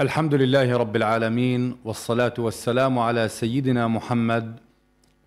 [0.00, 4.60] الحمد لله رب العالمين والصلاة والسلام على سيدنا محمد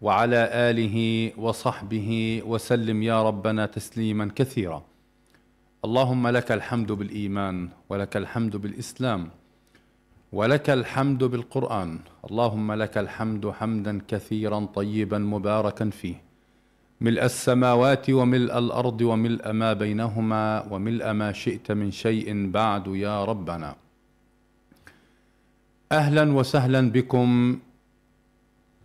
[0.02, 0.98] وعلى آله
[1.38, 4.84] وصحبه وسلم يا ربنا تسليما كثيرا.
[5.86, 9.30] اللهم لك الحمد بالإيمان ولك الحمد بالإسلام
[10.34, 12.00] ولك الحمد بالقرآن.
[12.30, 16.22] اللهم لك الحمد حمدا كثيرا طيبا مباركا فيه.
[17.02, 23.83] ملء السماوات وملء الأرض وملء ما بينهما وملء ما شئت من شيء بعد يا ربنا.
[25.94, 27.60] أهلا وسهلا بكم.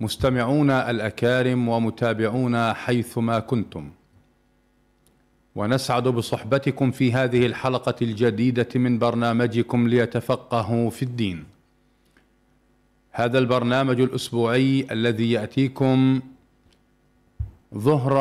[0.00, 3.90] مستمعونا الأكارم ومتابعونا حيثما كنتم.
[5.54, 11.44] ونسعد بصحبتكم في هذه الحلقة الجديدة من برنامجكم ليتفقهوا في الدين.
[13.12, 16.20] هذا البرنامج الأسبوعي الذي يأتيكم
[17.74, 18.16] ظهر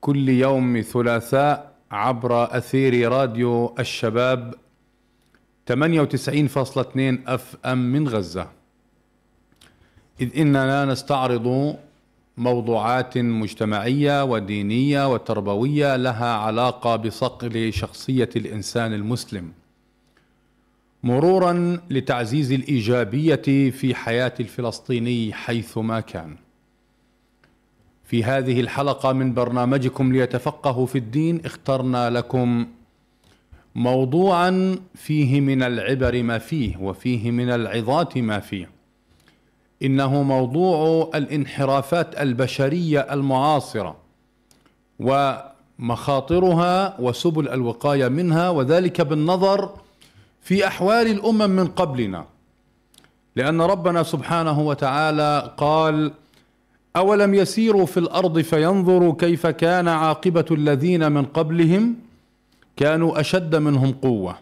[0.00, 4.54] كل يوم ثلاثاء عبر أثير راديو الشباب
[5.70, 5.76] 98.2
[7.26, 8.48] اف ام من غزة.
[10.20, 11.76] إذ إننا نستعرض
[12.36, 19.52] موضوعات مجتمعية ودينية وتربوية لها علاقة بصقل شخصية الإنسان المسلم
[21.02, 26.36] مرورا لتعزيز الإيجابية في حياة الفلسطيني حيثما كان.
[28.04, 32.66] في هذه الحلقة من برنامجكم ليتفقهوا في الدين اخترنا لكم
[33.74, 38.70] موضوعا فيه من العبر ما فيه وفيه من العظات ما فيه.
[39.82, 43.96] إنه موضوع الانحرافات البشرية المعاصرة
[45.78, 49.70] ومخاطرها وسبل الوقاية منها وذلك بالنظر
[50.40, 52.24] في أحوال الأمم من قبلنا.
[53.36, 56.12] لأن ربنا سبحانه وتعالى قال
[56.96, 62.09] أولم يسيروا في الأرض فينظروا كيف كان عاقبة الذين من قبلهم؟
[62.80, 64.34] كانوا أشد منهم قوة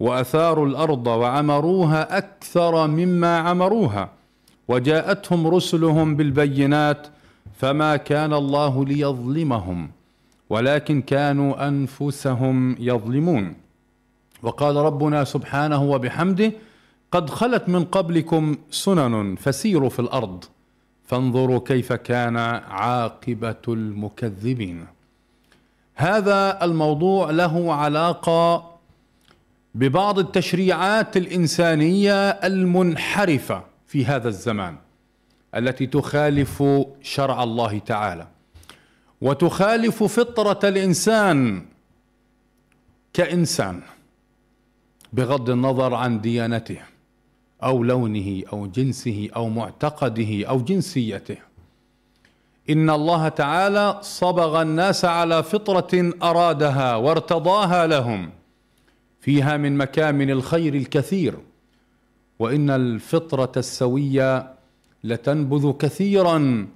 [0.00, 4.10] وأثاروا الأرض وعمروها أكثر مما عمروها
[4.68, 7.06] وجاءتهم رسلهم بالبينات
[7.58, 9.90] فما كان الله ليظلمهم
[10.50, 13.54] ولكن كانوا أنفسهم يظلمون.
[14.42, 16.52] وقال ربنا سبحانه وبحمده
[17.12, 20.44] قد خلت من قبلكم سنن فسيروا في الأرض
[21.04, 22.36] فانظروا كيف كان
[22.68, 24.99] عاقبة المكذبين.
[26.00, 28.70] هذا الموضوع له علاقة
[29.74, 34.76] ببعض التشريعات الإنسانية المنحرفة في هذا الزمان
[35.54, 36.62] التي تخالف
[37.02, 38.26] شرع الله تعالى.
[39.20, 41.66] وتخالف فطرة الإنسان
[43.12, 43.80] كإنسان
[45.12, 46.80] بغض النظر عن ديانته
[47.62, 51.36] أو لونه أو جنسه أو معتقده أو جنسيته.
[52.70, 58.30] إن الله تعالى صبغ الناس على فطرة أرادها وارتضاها لهم
[59.20, 61.34] فيها من مكامن الخير الكثير
[62.38, 64.54] وإن الفطرة السوية
[65.04, 66.66] لتنبذ كثيرا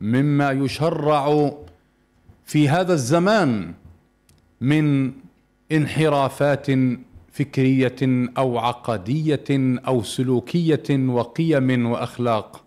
[0.00, 1.52] مما يشرع
[2.44, 3.74] في هذا الزمان
[4.60, 5.12] من
[5.72, 6.66] انحرافات
[7.32, 9.44] فكرية أو عقدية
[9.86, 12.63] أو سلوكية وقيم وأخلاق.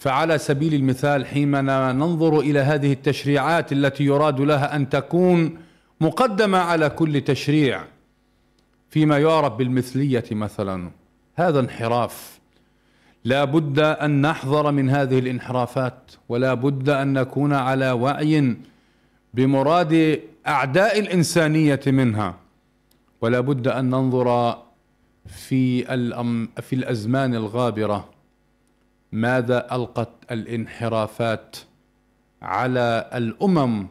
[0.00, 5.58] فعلى سبيل المثال حينما ننظر إلى هذه التشريعات التي يراد لها أن تكون
[6.00, 7.84] مقدمة على كل تشريع
[8.90, 10.90] فيما يعرف بالمثلية مثلا
[11.34, 12.40] هذا انحراف.
[13.24, 18.56] لا بد أن نحذر من هذه الانحرافات ولا بد أن نكون على وعي
[19.34, 22.34] بمراد أعداء الإنسانية منها.
[23.20, 24.58] ولا بد أن ننظر
[25.26, 28.19] في الأم في الأزمان الغابرة.
[29.12, 31.56] ماذا ألقت الانحرافات
[32.42, 33.86] على الأمم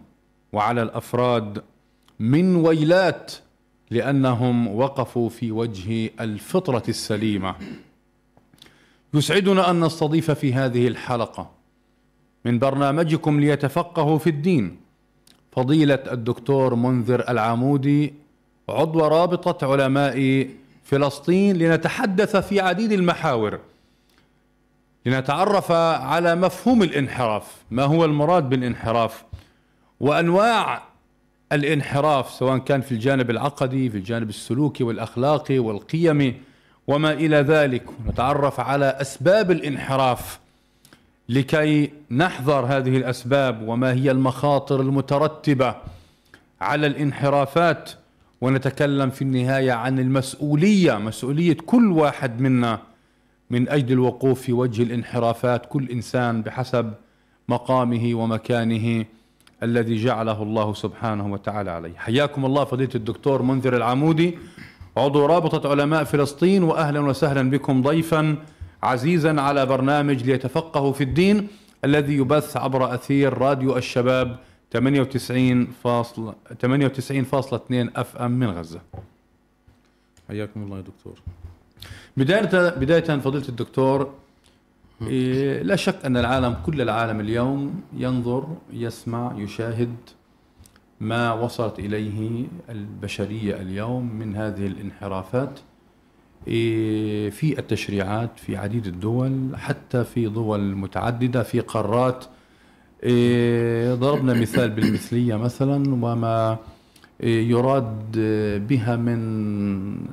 [0.54, 1.64] وعلى الأفراد
[2.20, 3.34] من ويلات
[3.92, 7.56] لأنهم وقفوا في وجه الفطرة السليمة؟
[9.14, 11.52] يسعدنا أن نستضيف في هذه الحلقة
[12.46, 14.80] من برنامجكم ليتفقهوا في الدين
[15.52, 18.14] فضيلة الدكتور منذر العمودي
[18.70, 20.48] عضو رابطة علماء
[20.84, 23.60] فلسطين لنتحدث في عديد المحاور.
[25.06, 27.56] لنتعرف على مفهوم الانحراف.
[27.72, 29.24] ما هو المراد بالانحراف؟
[30.00, 30.82] وأنواع
[31.52, 36.36] الانحراف سواء كان في الجانب العقدي في الجانب السلوكي والأخلاقي والقيمي
[36.88, 37.84] وما إلى ذلك.
[38.08, 40.40] نتعرف على أسباب الانحراف
[41.30, 45.76] لكي نحذر هذه الأسباب وما هي المخاطر المترتبة
[46.62, 47.92] على الانحرافات.
[48.42, 52.80] ونتكلم في النهاية عن المسؤولية مسؤولية كل واحد منا.
[53.50, 56.94] من أجل الوقوف في وجه الانحرافات كل إنسان بحسب
[57.50, 59.06] مقامه ومكانه
[59.64, 64.38] الذي جعله الله سبحانه وتعالى عليه حياكم الله فضيلة الدكتور منذر العمودي
[64.98, 68.36] عضو رابطة علماء فلسطين واهلا وسهلا بكم ضيفا
[68.84, 71.48] عزيزا على برنامج ليتفقهوا في الدين
[71.86, 74.40] الذي يبث عبر أثير راديو الشباب
[74.74, 78.82] 98 فاصل 98.2 أف أم من غزة.
[80.28, 81.39] حياكم الله يا دكتور.
[82.18, 84.14] بداية بداية فضيلة الدكتور
[85.08, 89.96] إيه لا شك أن العالم كل العالم اليوم ينظر يسمع يشاهد
[91.00, 95.60] ما وصلت إليه البشرية اليوم من هذه الانحرافات
[96.48, 102.26] إيه في التشريعات في عديد الدول حتى في دول متعددة في قارات.
[103.04, 106.58] إيه ضربنا مثال بالمثلية مثلا وما
[107.24, 108.12] يراد
[108.68, 110.08] بها من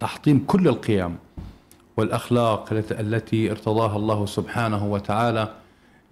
[0.00, 1.16] تحطيم كل القيم.
[1.98, 5.54] والأخلاق التي ارتضاها الله سبحانه وتعالى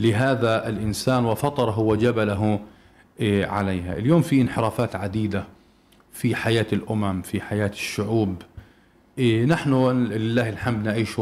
[0.00, 2.60] لهذا الإنسان وفطره وجبله
[3.20, 3.96] عليها.
[3.98, 5.44] اليوم في انحرافات عديدة
[6.12, 8.42] في حياة الأمم، في حياة الشعوب.
[9.46, 11.20] نحن لله الحمد نعيش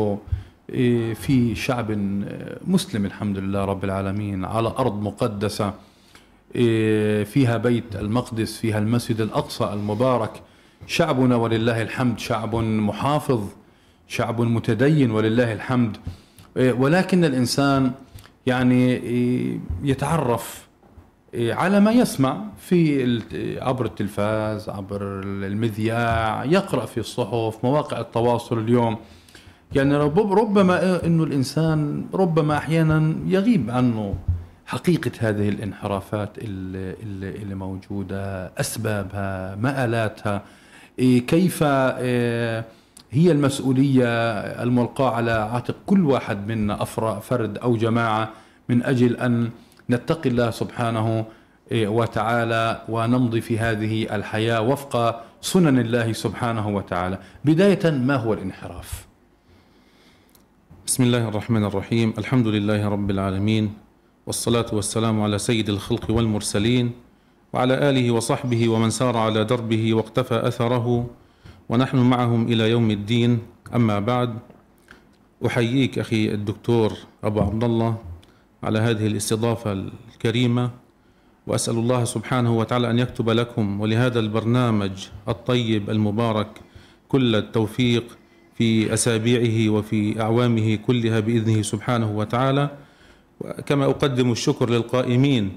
[1.14, 1.90] في شعب
[2.66, 5.74] مسلم الحمد لله رب العالمين على أرض مقدسة
[7.24, 10.42] فيها بيت المقدس، فيها المسجد الأقصى المبارك.
[10.86, 13.48] شعبنا ولله الحمد شعب محافظ
[14.08, 15.96] شعب متدين ولله الحمد.
[16.56, 17.92] ولكن الإنسان
[18.46, 19.00] يعني
[19.82, 20.66] يتعرف
[21.34, 23.04] على ما يسمع في
[23.62, 28.96] عبر التلفاز عبر المذياع يقرأ في الصحف مواقع التواصل اليوم.
[29.72, 34.14] يعني ربما إنه الإنسان ربما أحيانا يغيب عنه
[34.66, 40.42] حقيقة هذه الانحرافات اللي, موجودة أسبابها مآلاتها
[40.98, 41.64] كيف
[43.14, 44.08] هي المسؤولية
[44.62, 48.30] الملقاة على عاتق كل واحد منا أفراد فرد أو جماعة
[48.68, 49.50] من أجل أن
[49.90, 51.24] نتقي الله سبحانه
[51.72, 57.18] وتعالى ونمضي في هذه الحياة وفق سنن الله سبحانه وتعالى.
[57.44, 59.06] بداية ما هو الانحراف؟
[60.86, 62.14] بسم الله الرحمن الرحيم.
[62.18, 63.72] الحمد لله رب العالمين
[64.26, 66.92] والصلاة والسلام على سيد الخلق والمرسلين
[67.52, 71.06] وعلى آله وصحبه ومن سار على دربه واقتفى أثره
[71.68, 73.38] ونحن معهم إلى يوم الدين.
[73.74, 74.38] أما بعد
[75.46, 76.92] أحييك أخي الدكتور
[77.24, 77.96] أبو عبد الله
[78.62, 80.70] على هذه الاستضافة الكريمة
[81.46, 84.90] وأسأل الله سبحانه وتعالى أن يكتب لكم ولهذا البرنامج
[85.28, 86.48] الطيب المبارك
[87.08, 88.04] كل التوفيق
[88.54, 92.70] في أسابيعه وفي أعوامه كلها بإذنه سبحانه وتعالى.
[93.66, 95.52] كما أقدم الشكر للقائمين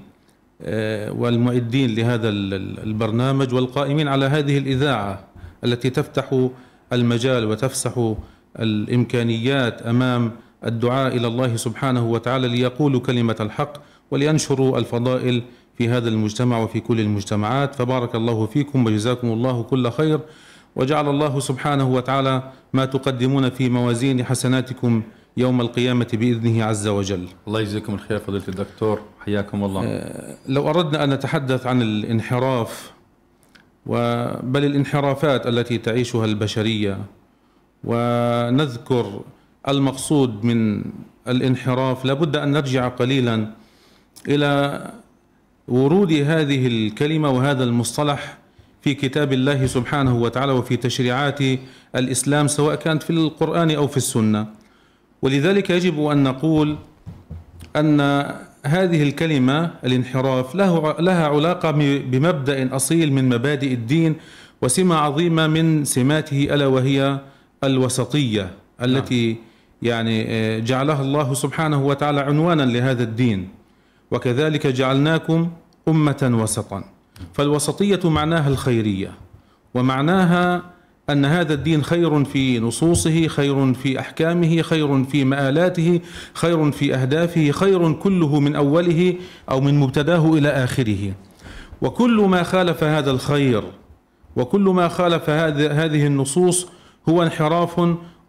[1.08, 5.27] والمعدين لهذا البرنامج والقائمين على هذه الإذاعة.
[5.64, 6.48] التي تفتح
[6.92, 8.14] المجال وتفسح
[8.58, 10.32] الإمكانيات أمام
[10.64, 13.72] الدعاء إلى الله سبحانه وتعالى ليقولوا كلمة الحق
[14.10, 15.42] ولينشروا الفضائل
[15.78, 17.74] في هذا المجتمع وفي كل المجتمعات.
[17.74, 20.20] فبارك الله فيكم وجزاكم الله كل خير.
[20.76, 25.02] وجعل الله سبحانه وتعالى ما تقدمون في موازين حسناتكم
[25.36, 27.28] يوم القيامة بإذنه عز وجل.
[27.46, 30.10] الله يجزيكم الخير فضيلة الدكتور حياكم الله.
[30.48, 32.92] لو أردنا أن نتحدث عن الانحراف
[34.42, 36.98] بل الانحرافات التي تعيشها البشرية.
[37.84, 39.20] ونذكر
[39.68, 40.84] المقصود من
[41.28, 43.50] الانحراف لابد أن نرجع قليلا
[44.28, 44.84] إلى
[45.68, 48.38] ورود هذه الكلمة وهذا المصطلح
[48.82, 51.38] في كتاب الله سبحانه وتعالى وفي تشريعات
[51.96, 54.46] الإسلام سواء كانت في القرآن أو في السنة.
[55.22, 56.76] ولذلك يجب أن نقول
[57.76, 58.00] أن
[58.66, 61.70] هذه الكلمة الانحراف له لها علاقة
[62.10, 64.14] بمبدأ أصيل من مبادئ الدين
[64.62, 67.18] وسمة عظيمة من سماته ألا وهي
[67.64, 68.50] الوسطية
[68.82, 69.36] التي
[69.82, 70.24] يعني
[70.60, 73.48] جعلها الله سبحانه وتعالى عنوانا لهذا الدين.
[74.10, 75.50] وكذلك جعلناكم
[75.88, 76.84] أمة وسطا.
[77.34, 79.10] فالوسطية معناها الخيرية
[79.74, 80.62] ومعناها
[81.10, 86.00] أن هذا الدين خير في نصوصه خير في أحكامه خير في مآلاته
[86.34, 89.14] خير في أهدافه خير كله من أوله
[89.50, 91.12] أو من مبتداه إلى آخره.
[91.82, 93.62] وكل ما خالف هذا الخير
[94.36, 96.66] وكل ما خالف هذه النصوص
[97.08, 97.80] هو انحراف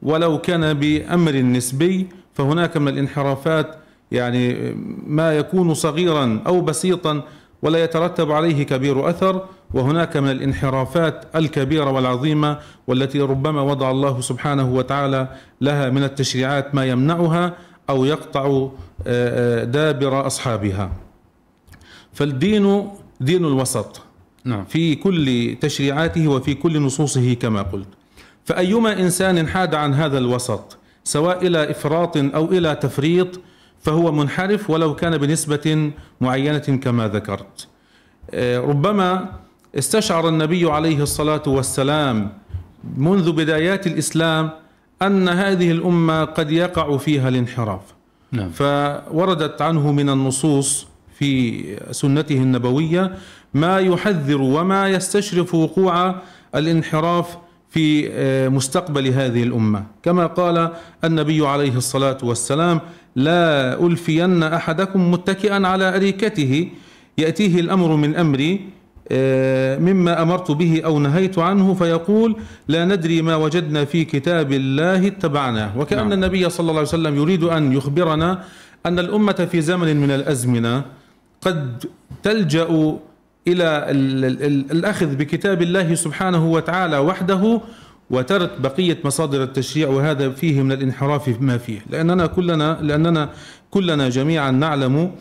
[0.01, 3.75] ولو كان بأمر نسبي فهناك من الانحرافات
[4.11, 4.75] يعني
[5.07, 7.21] ما يكون صغيرا أو بسيطا
[7.61, 14.73] ولا يترتب عليه كبير أثر وهناك من الانحرافات الكبيرة والعظيمة والتي ربما وضع الله سبحانه
[14.73, 15.27] وتعالى
[15.61, 17.53] لها من التشريعات ما يمنعها
[17.89, 18.69] أو يقطع آه،
[19.07, 20.91] آه، دابر أصحابها.
[22.13, 22.89] فالدين
[23.21, 24.01] دين الوسط.
[24.45, 24.65] نعم.
[24.65, 27.87] في كل تشريعاته وفي كل نصوصه كما قلت.
[28.45, 33.39] فأيما إنسان حاد عن هذا الوسط سواء إلى إفراط أو إلى تفريط
[33.81, 37.67] فهو منحرف ولو كان بنسبة معينة كما ذكرت.
[38.33, 39.29] آه، ربما
[39.77, 42.31] استشعر النبي عليه الصلاة والسلام
[42.97, 44.49] منذ بدايات الإسلام
[45.01, 47.81] أن هذه الأمة قد يقع فيها الانحراف.
[48.31, 48.49] نعم.
[48.49, 50.87] فوردت عنه من النصوص
[51.19, 53.13] في سنته النبوية
[53.53, 56.15] ما يحذر وما يستشرف وقوع
[56.55, 57.37] الانحراف
[57.69, 59.83] في آه، مستقبل هذه الأمة.
[60.03, 60.71] كما قال
[61.03, 62.81] النبي عليه الصلاة والسلام
[63.15, 66.69] لا ألفين أحدكم متكئا على أريكته
[67.17, 68.78] يأتيه الأمر من أمري آه،
[69.79, 72.35] مما أمرت به أو نهيت عنه فيقول
[72.67, 76.11] لا ندري ما وجدنا في كتاب الله اتبعناه وكأن نعم.
[76.13, 78.43] النبي صلى الله عليه وسلم يريد أن يخبرنا
[78.85, 80.83] أن الأمة في زمن من الأزمنة
[81.41, 81.83] قد
[82.23, 82.63] تلجأ
[83.47, 87.61] إلى ال- ال- ال- الأخذ بكتاب الله سبحانه وتعالى وحده
[88.09, 93.29] وترك بقية مصادر التشريع وهذا فيه من الانحراف ما فيه لأننا كلنا لأننا
[93.71, 95.11] كلنا جميعا نعلم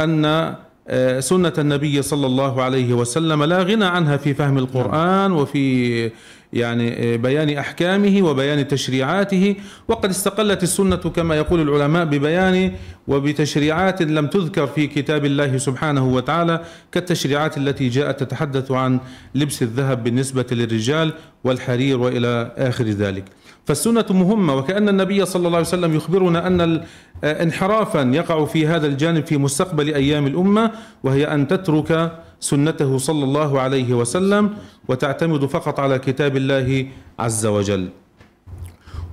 [0.00, 0.54] أن
[0.88, 6.10] آه، سنة النبي صلى الله عليه وسلم لا غنى عنها في فهم القرآن وفي
[6.52, 9.56] يعني آه، بيان أحكامه وبيان تشريعاته
[9.88, 12.72] وقد استقلت السنة كما يقول العلماء ببيان
[13.08, 19.00] وبتشريعات لم تذكر في كتاب الله سبحانه وتعالى كالتشريعات التي جاءت تتحدث عن
[19.34, 21.12] لبس الذهب بالنسبة للرجال
[21.44, 23.24] والحرير وإلى آخر ذلك.
[23.66, 26.84] فالسنة مهمة وكأن النبي صلى الله عليه وسلم يخبرنا ال-
[27.24, 30.70] آه، انحرافا يقع في هذا الجانب في مستقبل أيام الأمة
[31.04, 34.50] وهي أن تترك سنته صلى الله عليه وسلم
[34.88, 36.86] وتعتمد فقط على كتاب الله
[37.18, 37.88] عز وجل.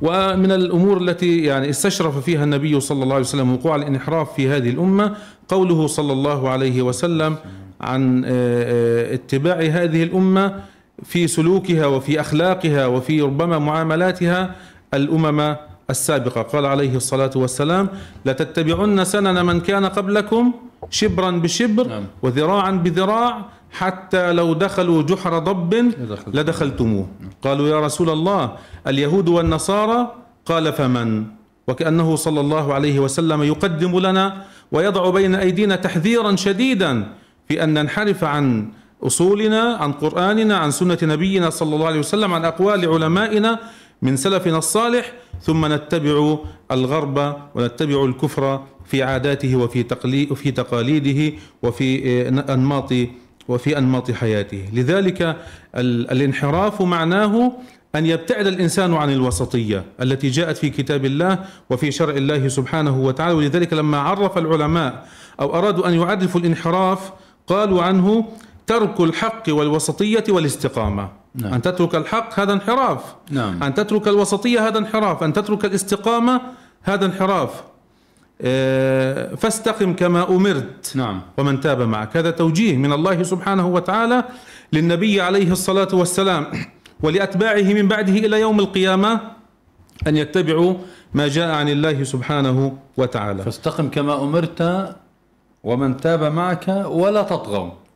[0.01, 4.69] ومن الأمور التي يعني استشرف فيها النبي صلى الله عليه وسلم وقوع الانحراف في هذه
[4.69, 5.15] الأمة
[5.47, 7.35] قوله صلى الله عليه وسلم
[7.81, 10.55] عن آه، آه، اتباع هذه الأمة
[11.03, 14.55] في سلوكها وفي أخلاقها وفي ربما معاملاتها
[14.93, 15.55] الأمم
[15.89, 17.89] السابقة قال عليه الصلاة والسلام
[18.25, 20.53] لتتبعن سنن من كان قبلكم
[20.89, 22.03] شبرا بشبر نعم.
[22.21, 26.39] وذراعا بذراع حتى لو دخلوا جحر ضب لدخلتم.
[26.39, 27.07] لدخلتموه
[27.41, 28.51] قالوا يا رسول الله
[28.87, 30.15] اليهود والنصارى
[30.45, 31.25] قال فمن
[31.67, 37.07] وكأنه صلى الله عليه وسلم يقدم لنا ويضع بين أيدينا تحذيرا شديدا
[37.47, 38.69] في أن ننحرف عن
[39.03, 43.59] أصولنا عن قرآننا عن سنة نبينا صلى الله عليه وسلم عن أقوال علمائنا
[44.01, 46.37] من سلفنا الصالح ثم نتبع
[46.71, 51.87] الغرب ونتبع الكفر في عاداته وفي تقلي وفي تقاليده وفي
[52.27, 52.93] آه، أنماط
[53.47, 55.21] وفي أنماط حياته، لذلك
[55.75, 57.51] ال- الانحراف معناه
[57.95, 61.39] أن يبتعد الإنسان عن الوسطية التي جاءت في كتاب الله
[61.69, 65.07] وفي شرع الله سبحانه وتعالى، ولذلك لما عرف العلماء
[65.41, 67.11] أو أرادوا أن يعرفوا الانحراف
[67.47, 68.25] قالوا عنه
[68.69, 71.09] ترك الحق والوسطية والاستقامة.
[71.35, 71.53] نعم.
[71.53, 73.01] أن تترك الحق هذا انحراف.
[73.31, 73.63] نعم.
[73.63, 76.41] أن تترك الوسطية هذا انحراف، أن تترك الاستقامة
[76.83, 77.49] هذا انحراف.
[78.41, 80.91] آه، فاستقم كما أمرت.
[80.95, 84.23] نعم ومن تاب معك هذا توجيه من الله سبحانه وتعالى
[84.73, 86.45] للنبي عليه الصلاة والسلام
[87.03, 89.19] ولأتباعه من بعده إلى يوم القيامة
[90.07, 90.73] أن يتبعوا
[91.13, 94.89] ما جاء عن الله سبحانه وتعالى فاستقم كما أمرت
[95.63, 97.88] ومن تاب معك ولا تطغوا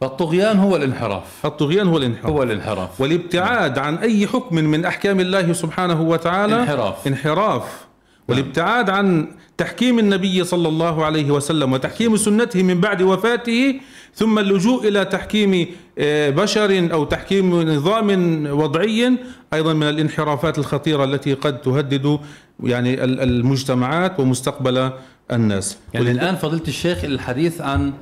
[0.00, 1.22] فالطغيان هو الانحراف.
[1.46, 2.30] الطغيان هو الانحراف.
[2.32, 3.00] هو الانحراف.
[3.00, 7.06] والابتعاد عن أي حكم من أحكام الله سبحانه وتعالى انحراف.
[7.06, 7.86] انحراف.
[8.28, 13.80] والابتعاد عن تحكيم النبي صلى الله عليه وسلم وتحكيم سنته من بعد وفاته
[14.14, 15.66] ثم اللجوء إلى تحكيم
[15.98, 18.10] آه، بشر أو تحكيم نظام
[18.50, 19.18] وضعي
[19.54, 22.18] أيضا من الانحرافات الخطيرة التي قد تهدد
[22.62, 24.90] يعني ال- المجتمعات ومستقبل
[25.32, 25.78] الناس.
[25.94, 27.92] يعني الآن فضيلة الشيخ الحديث عن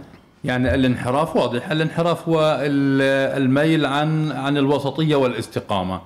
[0.44, 1.70] يعني الانحراف واضح.
[1.70, 6.00] الانحراف هو ال- الميل عن عن الوسطية والاستقامة.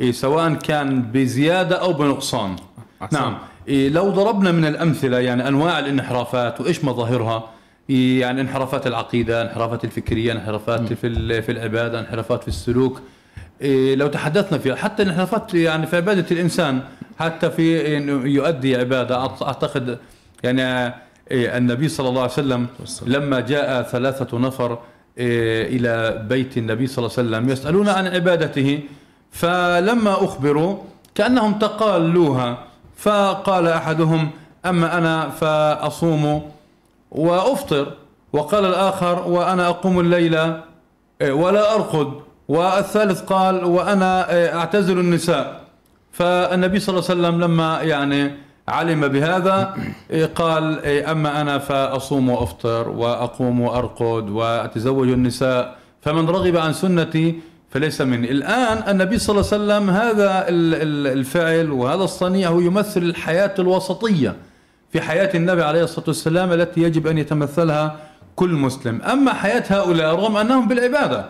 [0.00, 2.56] إيه، سواء كان بزيادة أو بنقصان.
[3.02, 3.16] أحسن.
[3.20, 3.38] نعم.
[3.68, 7.44] إيه، لو ضربنا من الأمثلة يعني أنواع الانحرافات وإيش مظاهرها؟
[7.90, 13.00] إيه، يعني انحرافات العقيدة انحرافات الفكرية انحرافات في في العبادة انحرافات في السلوك.
[13.62, 16.80] إيه، لو تحدثنا فيها حتى الانحرافات يعني في عبادة الإنسان
[17.18, 19.98] حتى في يؤدي عبادة أعت- أعتقد
[20.44, 20.94] يعني
[21.30, 22.66] النبي صلى الله عليه وسلم
[23.06, 24.78] لما جاء ثلاثة نفر
[25.18, 28.80] إيه، إلى بيت النبي صلى الله عليه وسلم يسألون عن عبادته
[29.30, 30.76] فلما أخبروا
[31.14, 32.58] كأنهم تقالوها
[32.96, 34.30] فقال أحدهم
[34.66, 36.50] أما أنا فأصوم
[37.10, 37.92] وأفطر
[38.32, 42.12] وقال الآخر وأنا أقوم الليل إيه، ولا أرقد
[42.48, 45.62] والثالث قال وأنا إيه، أعتزل النساء.
[46.12, 48.30] فالنبي صلى الله عليه وسلم لما يعني
[48.68, 49.74] علم بهذا
[50.10, 57.40] إيه، قال أما أنا فأصوم وأفطر وأقوم وأرقد وأتزوج النساء فمن رغب عن سنتي
[57.70, 58.30] فليس مني.
[58.30, 60.44] الآن النبي صلى الله عليه وسلم هذا
[61.12, 64.36] الفعل وهذا الصنيع هو يمثل الحياة الوسطية
[64.92, 67.96] في حياة النبي عليه الصلاة والسلام التي يجب أن يتمثلها
[68.36, 69.02] كل مسلم.
[69.02, 71.26] أما حياة هؤلاء رغم أنهم بالعبادة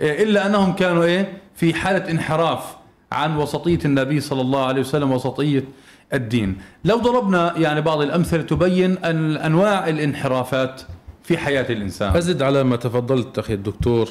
[0.00, 2.76] إلا أنهم كانوا إيه في حالة انحراف
[3.12, 5.64] عن وسطية النبي صلى الله عليه وسلم وسطية
[6.12, 6.56] الدين.
[6.84, 10.82] لو ضربنا يعني بعض الأمثلة تبين أن أنواع الانحرافات
[11.22, 12.16] في حياة الإنسان.
[12.16, 14.08] أزد على ما تفضلت أخي الدكتور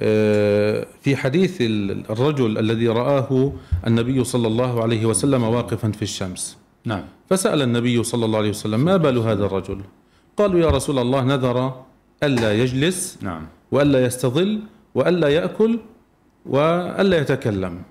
[0.00, 1.56] آه، في حديث
[2.10, 3.52] الرجل الذي رآه
[3.86, 6.56] النبي صلى الله عليه وسلم واقفا في الشمس.
[6.84, 7.02] نعم.
[7.30, 9.80] فسأل النبي صلى الله عليه وسلم ما بال هذا الرجل؟
[10.36, 11.84] قالوا يا رسول الله نذر
[12.22, 13.46] ألا يجلس نعم.
[13.70, 14.60] وألا يستظل
[14.94, 15.78] وألا يأكل
[16.46, 17.82] وألا يتكلم.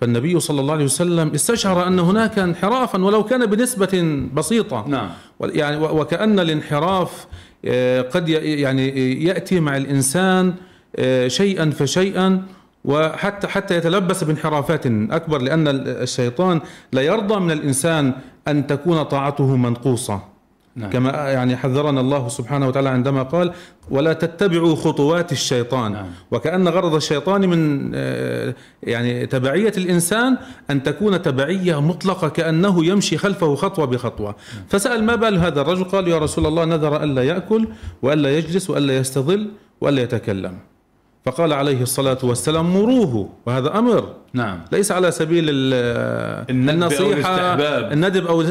[0.00, 4.84] فالنبي صلى الله عليه وسلم استشعر أن هناك انحرافا ولو كان بنسبة بسيطة.
[4.88, 5.08] نعم.
[5.40, 7.26] يعني وكأن الانحراف
[7.64, 10.54] آه، قد يعني يأتي مع الإنسان
[10.96, 12.42] آه، شيئا فشيئا
[12.84, 16.60] وحتى حتى يتلبس بانحرافات أكبر لأن الشيطان
[16.92, 18.12] لا يرضى من الإنسان
[18.48, 20.29] أن تكون طاعته منقوصة.
[20.76, 20.90] نعم.
[20.90, 23.52] كما يعني حذرنا الله سبحانه وتعالى عندما قال
[23.90, 26.06] ولا تتبعوا خطوات الشيطان نعم.
[26.30, 30.36] وكأن غرض الشيطان من آه، يعني تبعية الإنسان
[30.70, 34.64] أن تكون تبعية مطلقة كأنه يمشي خلفه خطوة بخطوة نعم.
[34.68, 37.68] فسأل ما بال هذا الرجل قال يا رسول الله نذر ألا يأكل
[38.02, 39.50] وألا يجلس وألا يستظل
[39.80, 40.58] وألا يتكلم
[41.24, 43.28] فقال عليه الصلاة والسلام مروه.
[43.46, 44.14] وهذا أمر.
[44.32, 44.60] نعم.
[44.72, 45.44] ليس على سبيل
[46.50, 48.50] النصيحة أو الندب أو نعم.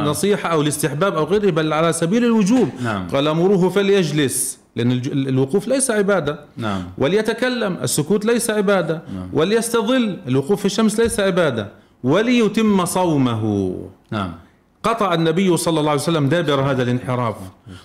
[0.00, 2.68] النصيحة أو الاستحباب أو غيره بل على سبيل الوجوب.
[2.82, 3.08] نعم.
[3.08, 4.60] قال مروه فليجلس.
[4.76, 6.40] لأن الوقوف ليس عبادة.
[6.56, 6.82] نعم.
[6.98, 9.02] وليتكلم السكوت ليس عبادة.
[9.14, 9.28] نعم.
[9.32, 11.68] وليستظل الوقوف في الشمس ليس عبادة.
[12.04, 13.74] وليتم صومه.
[14.10, 14.32] نعم.
[14.82, 17.34] قطع النبي صلى الله عليه وسلم دابر هذا الانحراف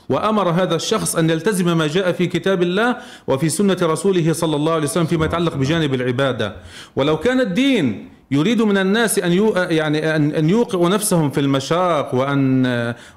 [0.10, 4.74] وأمر هذا الشخص أن يلتزم ما جاء في كتاب الله وفي سنة رسوله صلى الله
[4.74, 6.56] عليه وسلم فيما يتعلق بجانب العبادة.
[6.96, 12.66] ولو كان الدين يريد من الناس أن يعني أن يوقعوا نفسهم في المشاق وأن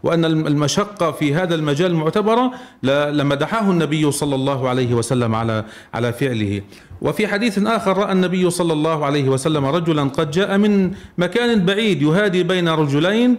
[0.02, 5.64] وأن المشقة في هذا المجال معتبرة لمدحه النبي صلى الله عليه وسلم على
[5.94, 6.62] على فعله.
[7.02, 12.02] وفي حديث آخر رأى النبي صلى الله عليه وسلم رجلا قد جاء من مكان بعيد
[12.02, 13.36] يهادي بين رجلين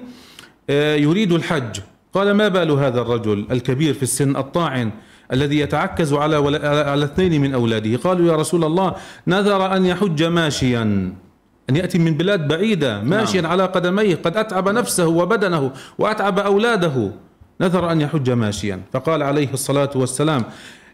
[0.96, 1.80] يريد الحج.
[2.14, 4.92] قال ما بال هذا الرجل الكبير في السن الطاعن
[5.34, 6.36] الذي يتعكز على
[6.90, 8.96] على اثنين من أولاده؟ قالوا يا رسول الله
[9.28, 10.82] نذر أن يحج ماشيا
[11.70, 13.52] أن يأتي من بلاد بعيدة ماشيا نعم.
[13.52, 17.12] على قدميه قد أتعب نفسه وبدنه وأتعب أولاده.
[17.62, 18.82] نذر أن يحج ماشيا.
[18.94, 20.44] فقال عليه الصلاة والسلام آه،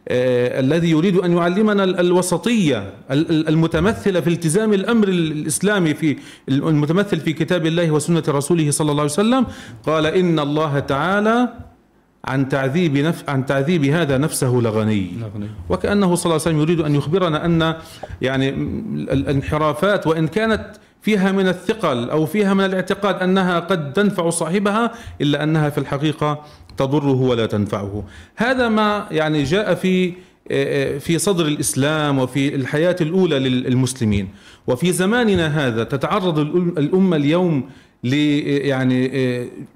[0.07, 6.17] الذي يريد أن يعلمنا الوسطية المتمثلة في التزام الأمر الإسلامي في
[6.49, 9.45] المتمثل في كتاب الله وسنة رسوله صلى الله عليه وسلم
[9.85, 11.49] قال إن الله تعالى
[12.25, 15.11] عن تعذيب نف عن تعذيب هذا نفسه لغني.
[15.69, 17.75] وكأنه صلى الله عليه وسلم يريد أن يخبرنا أن
[18.21, 18.49] يعني
[19.13, 20.65] الانحرافات وإن كانت
[21.01, 24.91] فيها من الثقل أو فيها من الاعتقاد أنها قد تنفع صاحبها
[25.21, 26.45] إلا أنها في الحقيقة
[26.77, 28.03] تضره ولا تنفعه.
[28.35, 30.13] هذا ما يعني جاء في
[30.99, 34.27] في صدر الإسلام وفي الحياة الأولى للمسلمين.
[34.67, 36.39] وفي زماننا هذا تتعرض
[36.77, 37.69] الأمة اليوم
[38.03, 39.11] ل يعني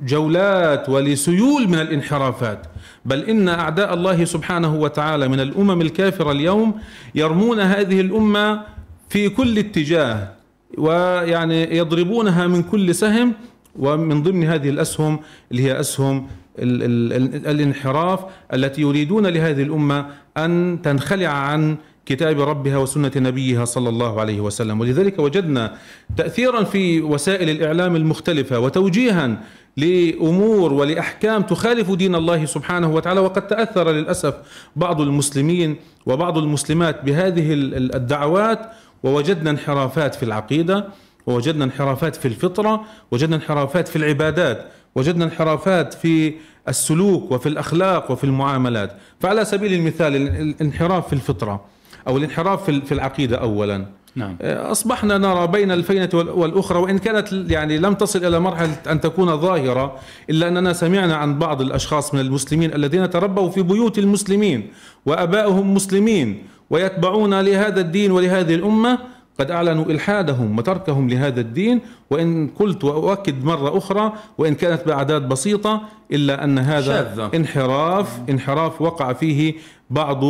[0.06, 2.68] جولات ولسيول من الانحرافات.
[3.06, 6.74] بل إن أعداء الله سبحانه وتعالى من الأمم الكافرة اليوم
[7.16, 8.62] يرمون هذه الأمة
[9.10, 10.32] في كل اتجاه
[10.78, 13.34] ويعني يضربونها من كل سهم
[13.80, 15.20] ومن ضمن هذه الأسهم
[15.52, 16.28] اللي هي أسهم
[16.64, 18.20] ال ال الانحراف
[18.54, 20.06] التي يريدون لهذه الأمة
[20.38, 24.80] أن تنخلع عن كتاب ربها وسنة نبيها صلى الله عليه وسلم.
[24.80, 25.74] ولذلك وجدنا
[26.18, 29.38] تاثيرا في وسائل الإعلام المختلفة وتوجيها
[29.78, 33.20] لأمور ولأحكام تخالف دين الله سبحانه وتعالى.
[33.20, 34.34] وقد تأثر للأسف
[34.76, 38.60] بعض المسلمين وبعض المسلمات بهذه الدعوات.
[39.04, 40.88] ووجدنا انحرافات في العقيدة
[41.28, 44.66] ووجدنا انحرافات في الفطرة وجدنا انحرافات في العبادات.
[44.96, 46.34] وجدنا انحرافات في
[46.68, 51.66] السلوك وفي الأخلاق وفي المعاملات فعلى سبيل المثال الانحراف في الفطرة
[52.08, 54.38] أو الانحراف في العقيدة اولا نعم.
[54.42, 59.96] أصبحنا نرى بين الفينة والأخرى وإن كانت يعني لم تصل إلى مرحلة أن تكون ظاهرة
[60.30, 64.68] إلا أننا سمعنا عن بعض الأشخاص من المسلمين الذين تربوا في بيوت المسلمين
[65.06, 69.00] وابائهم مسلمين ويتبعون لهذا الدين ولهذه الأمة
[69.40, 75.82] قد أعلنوا إلحادهم وتركهم لهذا الدين وإن قلت وأؤكد مرة أخرى وإن كانت بأعداد بسيطة
[76.12, 77.32] إلا أن هذا شاذة.
[77.36, 79.54] انحراف انحراف وقع فيه
[79.90, 80.24] بعض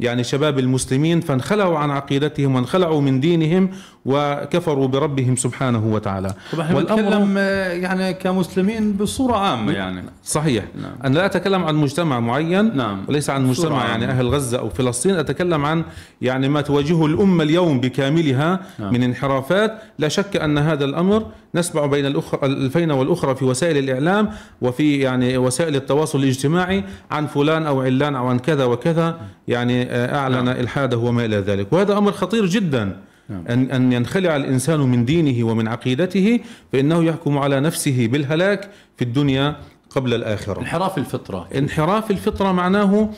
[0.00, 3.70] يعني شباب المسلمين فانخلعوا عن عقيدتهم وانخلعوا من دينهم
[4.06, 10.92] وكفروا بربهم سبحانه وتعالى والأمر- آه، يعني كمسلمين بصورة عامة يعني صحيح نعم.
[11.04, 13.04] أنا لا أتكلم عن مجتمع معين نعم.
[13.08, 14.18] وليس عن مجتمع بصورة يعني عامة.
[14.18, 15.84] أهل غزة أو فلسطين أتكلم عن
[16.22, 18.92] يعني ما تواجهه الأمة اليوم بكاملها نعم.
[18.94, 21.23] من انحرافات لا شك أن هذا الأمر
[21.54, 24.30] نسمع بين الأخرى الفينة والأخرى في وسائل الإعلام
[24.62, 29.20] وفي يعني وسائل التواصل الاجتماعي عن فلان أو علان أو عن كذا وكذا.
[29.48, 31.72] يعني آه، أعلن إلحاده وما إلى ذلك.
[31.72, 32.96] وهذا أمر خطير جدا.
[33.28, 33.44] نعم.
[33.50, 36.40] أن أن ينخلع الإنسان من دينه ومن عقيدته
[36.72, 39.56] فإنه يحكم على نفسه بالهلاك في الدنيا
[39.90, 40.60] قبل الآخرة.
[40.60, 41.48] انحراف الفطرة.
[41.58, 43.08] انحراف الفطرة معناه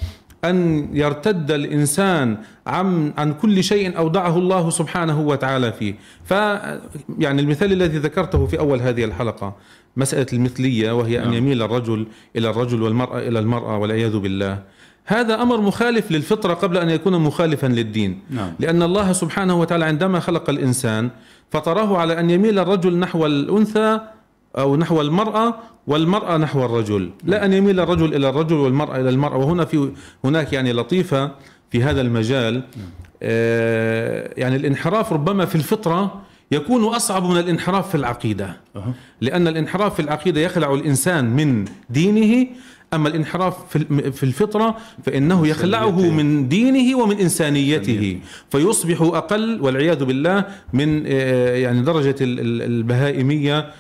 [0.51, 5.95] أن يرتد الإنسان عن عن كل شيء أودعه الله سبحانه وتعالى فيه.
[6.25, 6.31] ف
[7.19, 9.55] يعني المثال الذي ذكرته في أول هذه الحلقة
[9.97, 11.35] مسألة المثلية وهي أن نعم.
[11.35, 12.07] يميل الرجل
[12.37, 14.63] إلى الرجل والمرأة إلى المرأة والعياذ بالله.
[15.05, 18.21] هذا أمر مخالف للفطرة قبل أن يكون مخالفا للدين.
[18.31, 18.53] نعم.
[18.61, 21.11] لأن الله سبحانه وتعالى عندما خلق الإنسان
[21.51, 24.01] فطره على أن يميل الرجل نحو الأنثى
[24.59, 25.55] أو نحو المرأة
[25.87, 29.89] والمرأة نحو الرجل لا أن يميل الرجل إلى الرجل والمرأة إلى المرأة وهنا في
[30.25, 31.31] هناك يعني لطيفة
[31.71, 32.63] في هذا المجال
[33.23, 36.21] آه يعني الانحراف ربما في الفطرة
[36.53, 38.57] يكون أصعب من الانحراف في العقيدة.
[39.21, 42.47] لأن الانحراف في العقيدة يخلع الإنسان من دينه
[42.95, 43.77] أما الانحراف
[44.13, 46.11] في الفطرة فإنه يخلعه.
[46.11, 48.19] من دينه ومن إنسانيته.
[48.51, 53.71] فيصبح أقل والعياذ بالله من آه، يعني درجة ال- ال- البهائمية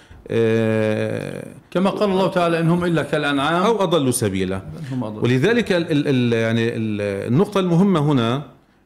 [1.70, 4.62] كما قال الله تعالى إنهم إلا كالأنعام أو أضل سبيلا
[5.02, 5.24] أضل.
[5.24, 7.00] ولذلك ال ال ال يعني ال
[7.32, 8.42] النقطة المهمة هنا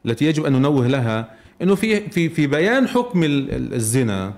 [0.07, 1.31] التي يجب أن ننوه لها
[1.63, 4.33] أنه في في في بيان حكم ال- ال- الزنا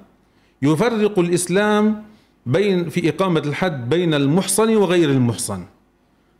[0.63, 2.03] يفرق الإسلام
[2.47, 5.65] بين في إقامة الحد بين المحصن وغير المحصن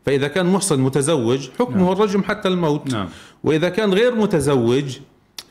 [0.05, 1.91] فإذا كان محصن متزوج حكمه نعم.
[1.91, 3.07] الرجم حتى الموت نعم
[3.43, 4.97] وإذا كان غير متزوج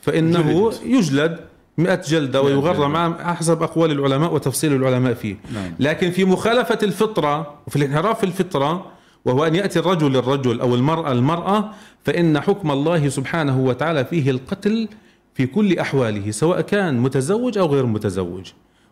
[0.03, 0.81] فإنه جلد.
[0.87, 1.39] يجلد
[1.79, 5.37] مئة جلدة مئة ويغرم حسب أقوال العلماء وتفصيل العلماء فيه.
[5.55, 5.75] نعم.
[5.81, 8.87] لكن في مخالفة الفطرة وفي الانحراف في الفطرة
[9.25, 11.71] وهو أن يأتي الرجل للرجل أو المرأة المرأة
[12.05, 14.89] فإن حكم الله سبحانه وتعالى فيه القتل
[15.35, 18.47] في كل أحواله سواء كان متزوج أو غير متزوج.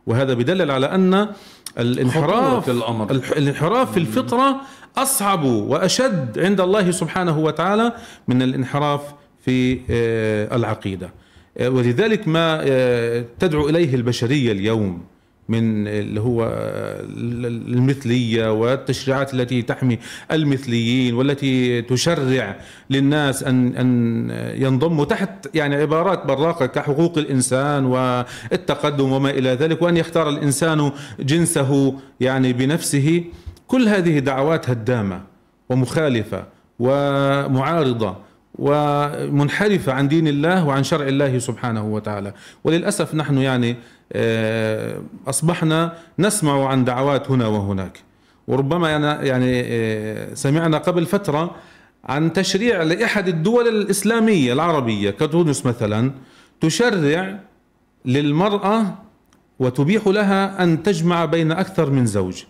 [0.07, 1.29] وهذا بدلل على أن
[1.79, 3.11] الانحراف الأمر.
[3.11, 4.61] الانحراف في الفطرة
[4.97, 7.93] أصعب وأشد عند الله سبحانه وتعالى
[8.29, 9.01] من الانحراف
[9.45, 11.07] في آه، العقيدة.
[11.07, 11.20] آه،
[11.69, 15.03] ولذلك ما آه، تدعو إليه البشرية اليوم
[15.49, 17.01] من اللي هو آه،
[17.69, 19.99] المثلية والتشريعات التي تحمي
[20.33, 22.57] المثليين والتي تشرع
[22.91, 24.31] للناس أن أن
[24.63, 31.95] ينضموا تحت يعني عبارات براقة كحقوق الإنسان والتقدم وما إلى ذلك وأن يختار الإنسان جنسه
[32.21, 33.25] يعني بنفسه.
[33.69, 35.23] كل هذه دعوات هدامة
[35.71, 36.45] ومخالفة
[36.79, 38.17] ومعارضة
[38.61, 42.33] ومنحرفة عن دين الله وعن شرع الله سبحانه وتعالى.
[42.65, 43.77] وللأسف نحن يعني
[44.13, 48.01] آه، أصبحنا نسمع عن دعوات هنا وهناك.
[48.47, 48.91] وربما
[49.23, 51.57] يعني آه، سمعنا قبل فترة
[52.05, 56.13] عن تشريع لأحد الدول الإسلامية العربية كتونس مثلا
[56.61, 57.39] تشرع
[58.05, 58.95] للمرأة
[59.59, 62.43] وتبيح لها أن تجمع بين أكثر من زوج.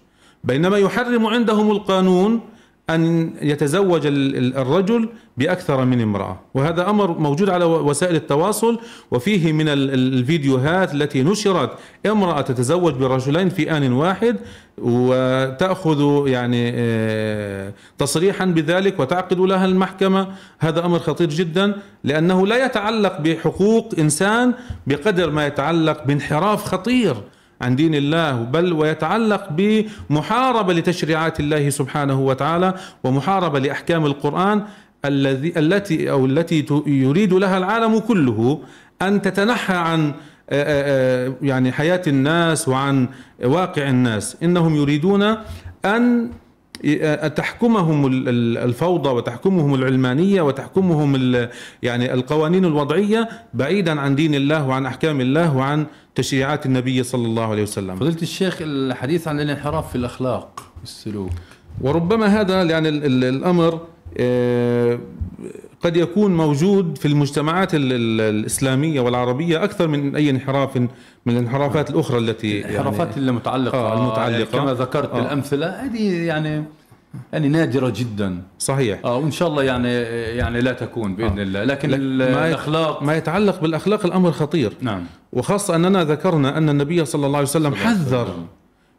[0.44, 2.40] بينما يحرم عندهم القانون
[2.94, 6.40] أن يتزوج ال- ال- الرجل بأكثر من امرأة.
[6.55, 8.79] وهذا أمر موجود على وسائل التواصل
[9.11, 11.70] وفيه من ال- ال- الفيديوهات التي نشرت
[12.07, 14.37] امرأة تتزوج برجلين في آن واحد
[14.79, 20.29] وتأخذ يعني آه، تصريحا بذلك وتعقد لها المحكمة.
[20.59, 21.74] هذا أمر خطير جدا
[22.05, 24.55] لأنه لا يتعلق بحقوق إنسان
[24.87, 27.14] بقدر ما يتعلق بانحراف خطير.
[27.61, 34.62] عن دين الله بل ويتعلق بمحاربة لتشريعات الله سبحانه وتعالى ومحاربة لأحكام القرآن
[35.05, 38.61] الذي التي أو التي يريد لها العالم كله
[39.03, 40.12] أن تتنحى عن
[40.53, 43.09] آه، آه، آه، يعني حياة الناس وعن
[43.44, 44.37] واقع الناس.
[44.42, 45.37] إنهم يريدون
[45.85, 46.31] أن
[47.37, 51.37] تحكمهم ال- ال- الفوضى وتحكمهم العلمانية وتحكمهم
[51.83, 55.87] يعني القوانين الوضعية بعيدا عن دين الله وعن أحكام الله وعن
[56.24, 61.30] تشريعات النبي صلى الله عليه وسلم فضيلة الشيخ الحديث عن الانحراف في الأخلاق والسلوك
[61.80, 63.80] وربما هذا يعني ال- ال- الأمر
[64.18, 64.98] آه،
[65.83, 70.88] قد يكون موجود في المجتمعات ال- ال- الإسلامية والعربية أكثر من أي انحراف من
[71.28, 74.59] الانحرافات الأخرى التي الانحرافات يعني اللي متعلقة آه، المتعلقة.
[74.59, 75.14] كما ذكرت آه.
[75.20, 76.64] بالأمثلة هذه يعني
[77.33, 78.42] يعني نادرة جدا.
[78.59, 79.01] صحيح.
[79.05, 79.92] آه وإن شاء الله يعني
[80.38, 81.42] يعني لا تكون بإذن آه.
[81.42, 81.64] الله.
[81.64, 84.73] لكن ما الاخلاق ما يتعلق بالأخلاق الأمر خطير.
[84.81, 85.05] نعم.
[85.33, 88.46] وخاصة أننا ذكرنا أن النبي صلى الله عليه وسلم الله حذر وسلم.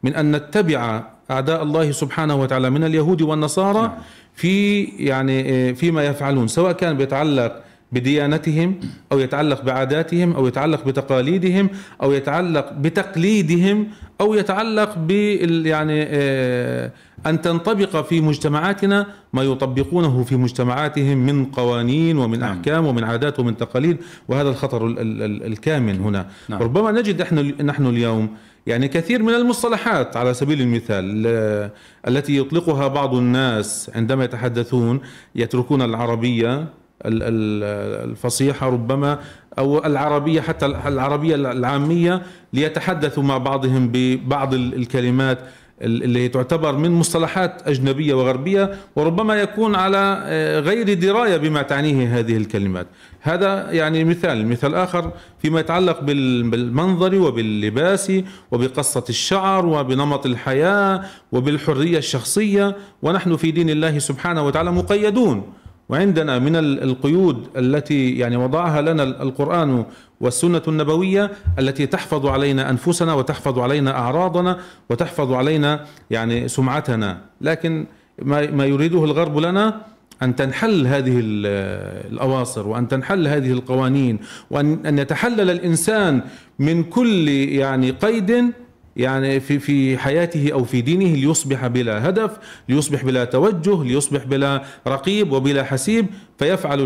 [0.02, 3.92] من أن نتبع أعداء الله سبحانه وتعالى من اليهود والنصارى
[4.34, 8.80] في يعني فيما يفعلون سواء كان بيتعلق بديانتهم
[9.12, 11.68] أو يتعلق بعاداتهم أو يتعلق بتقاليدهم
[12.02, 13.88] أو يتعلق بتقليدهم
[14.20, 16.92] أو يتعلق بال يعني آه،
[17.26, 22.56] أن تنطبق في مجتمعاتنا ما يطبقونه في مجتمعاتهم من قوانين ومن نعم.
[22.56, 23.96] أحكام ومن عادات ومن تقاليد
[24.28, 24.86] وهذا الخطر
[25.46, 26.62] الكامن هنا نعم.
[26.62, 28.28] ربما نجد إحنا نحن اليوم
[28.66, 31.26] يعني كثير من المصطلحات على سبيل المثال
[32.08, 35.00] التي يطلقها بعض الناس عندما يتحدثون
[35.34, 36.68] يتركون العربية
[37.04, 39.18] الفصيحة ربما
[39.58, 45.38] أو العربية حتى العربية العامية ليتحدثوا مع بعضهم ببعض الكلمات
[45.82, 52.36] اللي تعتبر من مصطلحات أجنبية وغربية وربما يكون على آه، غير دراية بما تعنيه هذه
[52.36, 52.86] الكلمات.
[53.20, 54.46] هذا يعني مثال.
[54.46, 58.12] مثال آخر فيما يتعلق بالمنظر وباللباس
[58.50, 65.52] وبقصة الشعر وبنمط الحياة وبالحرية الشخصية ونحن في دين الله سبحانه وتعالى مقيدون.
[65.88, 69.84] وعندنا من القيود التي يعني وضعها لنا القرآن
[70.20, 74.58] والسنة النبوية التي تحفظ علينا أنفسنا وتحفظ علينا أعراضنا
[74.90, 77.20] وتحفظ علينا يعني سمعتنا.
[77.40, 77.86] لكن
[78.22, 79.80] ما يريده الغرب لنا
[80.22, 81.20] أن تنحل هذه
[82.12, 84.18] الأواصر وأن تنحل هذه القوانين
[84.50, 86.20] وأن يتحلل الإنسان
[86.58, 88.52] من كل يعني قيد
[88.96, 94.62] يعني في في حياته أو في دينه ليصبح بلا هدف، ليصبح بلا توجه، ليصبح بلا
[94.86, 96.06] رقيب وبلا حسيب،
[96.38, 96.80] فيفعل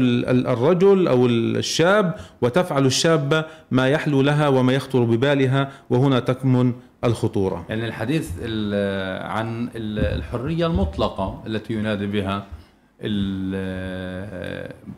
[0.47, 6.73] الرجل أو الشاب وتفعل الشابه ما يحلو لها وما يخطر ببالها وهنا تكمن
[7.05, 7.66] الخطورة.
[7.69, 8.31] يعني الحديث
[9.23, 12.47] عن الحرية المطلقة التي ينادي بها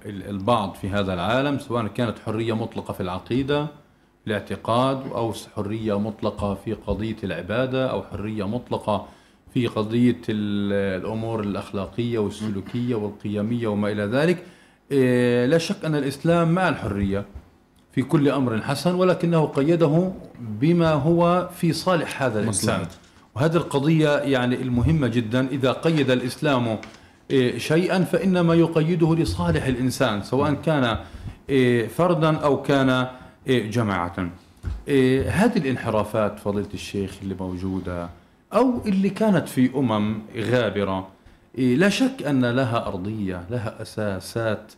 [0.07, 3.67] البعض في هذا العالم سواء كانت حرية مطلقة في العقيدة
[4.29, 9.07] الاعتقاد أو حرية مطلقة في قضية العبادة أو حرية مطلقة
[9.55, 14.45] في قضية الأمور الأخلاقية والسلوكية والقيمية وما إلى ذلك.
[14.93, 17.25] إيه، لا شك أن الإسلام مع الحرية
[17.93, 22.87] في كل أمر حسن ولكنه قيده بما هو في صالح هذا الإنسان
[23.35, 25.49] وهذه القضية يعني المهمة جدا.
[25.49, 26.79] إذا قيد الإسلام
[27.31, 30.99] إيه، شيئا فإنما يقيده لصالح الإنسان سواء كان
[31.49, 33.07] إيه، فردا أو كان
[33.49, 34.31] جماعة.
[34.89, 38.09] إيه، هذه الانحرافات فضيلة الشيخ اللي موجودة
[38.53, 41.09] أو اللي كانت في أمم غابرة
[41.59, 44.73] إيه، لا شك أن لها أرضية لها أساسات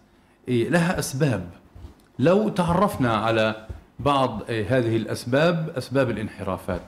[0.49, 1.49] لها أسباب.
[2.19, 3.67] لو تعرفنا على
[3.99, 6.83] بعض هذه الأسباب أسباب الانحرافات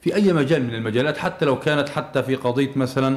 [0.00, 3.16] في أي مجال من المجالات حتى لو كانت حتى في قضية مثلا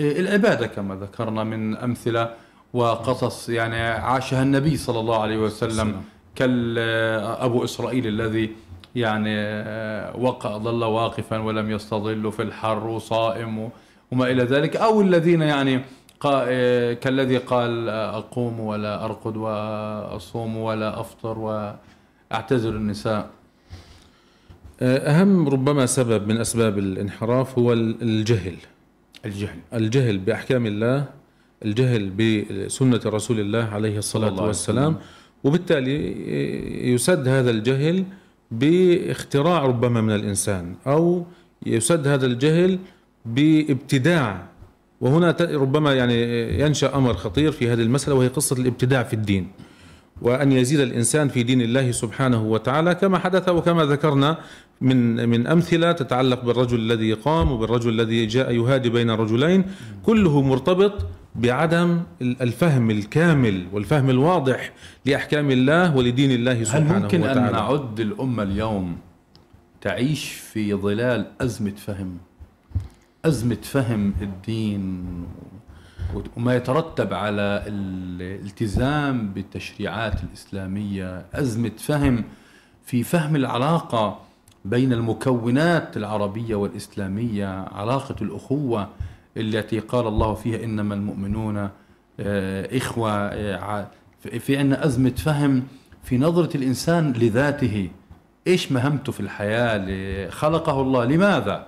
[0.00, 2.30] العبادة كما ذكرنا من أمثلة
[2.72, 6.02] وقصص يعني عاشها النبي صلى الله عليه وسلم
[6.36, 8.50] كالأبو إسرائيل الذي
[8.96, 13.70] يعني آه، وقع ظل واقفا ولم يستظل في الحر وصائم
[14.12, 15.80] وما إلى ذلك أو الذين يعني
[16.26, 23.30] آه، كالذي قال آه، أقوم ولا أرقد وأصوم ولا أفطر وأعتذر النساء.
[24.82, 28.56] أهم ربما سبب من أسباب الانحراف هو الجهل.
[29.24, 29.58] الجهل.
[29.74, 31.04] الجهل بأحكام الله
[31.64, 34.96] الجهل بسنة رسول الله عليه الصلاة والسلام.
[35.46, 35.98] وبالتالي
[36.94, 38.04] يسد هذا الجهل
[38.50, 41.26] باختراع ربما من الإنسان أو
[41.66, 42.78] يسد هذا الجهل
[43.26, 44.46] بابتداع.
[45.00, 46.18] وهنا ربما يعني
[46.60, 49.48] ينشأ أمر خطير في هذه المسألة وهي قصة الابتداع في الدين.
[50.22, 54.38] وأن يزيد الإنسان في دين الله سبحانه وتعالى كما حدث وكما ذكرنا
[54.80, 59.64] من من أمثلة تتعلق بالرجل الذي قام وبالرجل الذي جاء يهادي بين رجلين
[60.06, 61.06] كله مرتبط
[61.38, 64.72] بعدم الفهم الكامل والفهم الواضح
[65.06, 67.40] لأحكام الله ولدين الله سبحانه هل ممكن وتعالى.
[67.40, 68.98] ان نعد الأمة اليوم
[69.80, 72.18] تعيش في ظلال أزمة فهم
[73.24, 75.06] أزمة فهم الدين
[76.36, 82.24] وما يترتب على الالتزام بالتشريعات الإسلامية أزمة فهم
[82.84, 84.20] في فهم العلاقة
[84.64, 88.88] بين المكونات العربية والإسلامية علاقة الأخوة
[89.36, 91.70] التي قال الله فيها إنما المؤمنون
[92.20, 93.88] آه، إخوة آه،
[94.40, 95.62] في عندنا أزمة فهم
[96.04, 97.90] في نظرة الإنسان لذاته.
[98.46, 101.04] إيش مهمته في الحياة؟ خلقه الله.
[101.04, 101.66] لماذا؟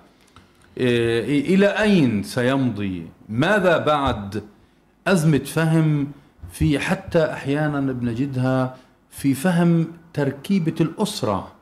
[0.79, 4.43] آه، إلى أين سيمضي؟ ماذا بعد
[5.07, 6.09] أزمة فهم
[6.53, 8.77] في حتى أحيانا بنجدها
[9.11, 11.53] في فهم تركيبة الأسرة؟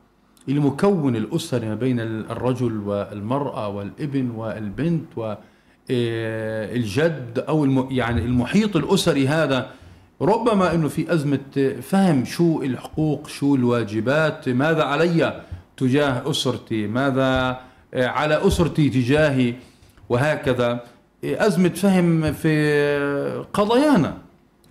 [0.49, 5.35] المكون الأسري ما بين الرجل والمرأة والابن والبنت و
[5.91, 9.71] الجد أو الم يعني المحيط الأسري هذا
[10.23, 15.43] ربما إنه في أزمة فهم شو الحقوق شو الواجبات ماذا علي
[15.77, 17.61] تجاه أسرتي ماذا
[17.95, 19.55] آه، على أسرتي تجاهي
[20.09, 20.71] وهكذا.
[21.25, 24.15] آه، أزمة فهم في قضايانا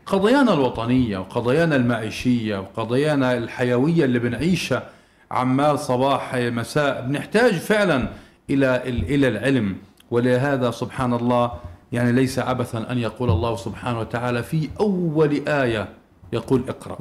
[0.05, 4.89] قضايانا الوطنية وقضايانا المعيشية وقضايانا الحيوية اللي بنعيشها
[5.31, 8.09] عمال صباح مساء بنحتاج فعلا
[8.49, 9.75] إلى إلى العلم.
[10.11, 11.51] ولهذا سبحان الله
[11.91, 15.89] يعني ليس عبثا أن يقول الله سبحانه وتعالى في أول آية
[16.33, 16.97] يقول اقرأ.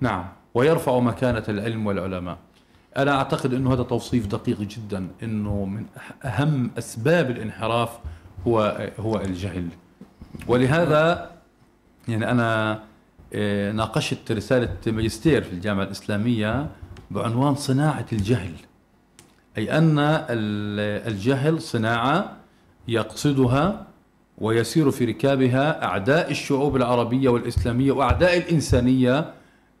[0.00, 2.38] نعم ويرفع مكانة العلم والعلماء.
[2.96, 5.84] أنا أعتقد أنه هذا توصيف دقيق جدا أنه من
[6.24, 7.98] أهم أسباب الانحراف
[8.46, 9.68] هو هو الجهل.
[10.48, 11.30] ولهذا
[12.08, 12.80] يعني أنا
[13.34, 16.66] آه، ناقشت رسالة ماجستير في الجامعة الإسلامية
[17.10, 18.52] بعنوان صناعة الجهل.
[19.58, 19.98] أي أن
[21.06, 22.36] الجهل صناعة
[22.88, 23.86] يقصدها
[24.38, 29.32] ويسير في ركابها أعداء الشعوب العربية والإسلامية وأعداء الإنسانية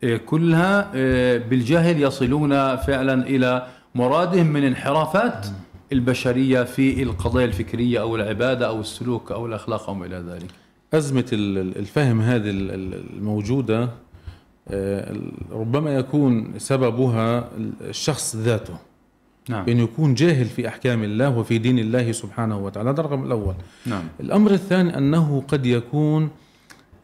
[0.04, 5.46] آه، كلها آه، بالجهل يصلون فعلا إلى مرادهم من انحرافات
[5.92, 10.50] البشرية في القضايا الفكرية أو العبادة أو السلوك أو الأخلاق أو إلى ذلك.
[10.94, 13.88] أزمة الفهم هذه الموجودة
[14.68, 15.16] آه،
[15.52, 17.48] ربما يكون سببها
[17.80, 18.87] الشخص ذاته.
[19.48, 19.64] نعم.
[19.64, 23.54] بأنه يكون جاهل في أحكام الله وفي دين الله سبحانه وتعالى هذا الرقم الأول
[23.86, 24.02] نعم.
[24.20, 26.30] الأمر الثاني أنه قد يكون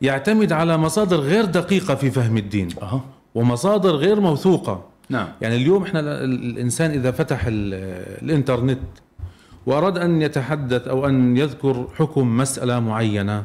[0.02, 3.00] يعتمد على مصادر غير دقيقة في فهم الدين أه.
[3.34, 5.28] ومصادر غير موثوقة نعم.
[5.40, 8.78] يعني اليوم إحنا الإنسان إذا فتح الإنترنت
[9.66, 13.44] وأراد أن يتحدث أو أن يذكر حكم مسألة معينة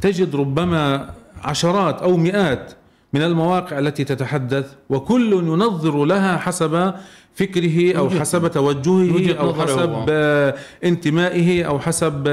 [0.00, 1.10] تجد ربما
[1.44, 2.72] عشرات أو مئات
[3.12, 6.94] من المواقع التي تتحدث وكل ينظر لها حسب
[7.34, 10.08] فكره أو حسب توجهه أو حسب
[10.84, 12.26] انتمائه أو حسب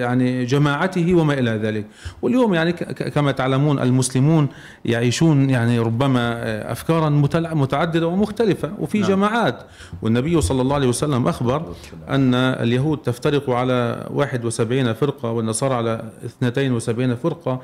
[0.00, 1.86] يعني جماعته وما إلى ذلك.
[2.22, 4.48] واليوم يعني كما تعلمون المسلمون
[4.84, 7.08] يعيشون يعني ربما افكارا
[7.54, 9.08] متعددة ومختلفة وفي نعم.
[9.08, 9.58] جماعات.
[10.02, 11.74] والنبي صلى الله عليه وسلم أخبر
[12.08, 17.60] أن اليهود تفترق على 71 فرقة والنصارى على 72 فرقة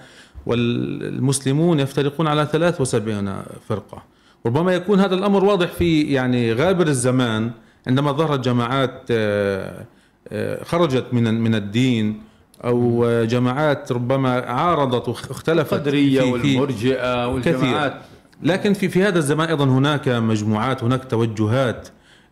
[0.47, 4.03] والمسلمون يفترقون على 73 فرقة.
[4.47, 7.51] ربما يكون هذا الأمر واضح في يعني غابر الزمان
[7.87, 9.87] عندما ظهرت جماعات آه،
[10.29, 12.23] آه، خرجت من من الدين
[12.65, 17.95] أو جماعات ربما عارضت واختلفت القدرية والمرجئة والجماعات.
[18.43, 21.89] لكن في في هذا الزمان أيضا هناك مجموعات هناك توجهات.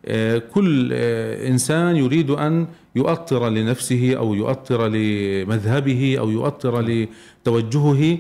[0.07, 2.67] آه، كل إنسان يريد أن
[2.97, 8.19] يؤطر لنفسه أو يؤطر لمذهبه أو يؤطر لتوجهه.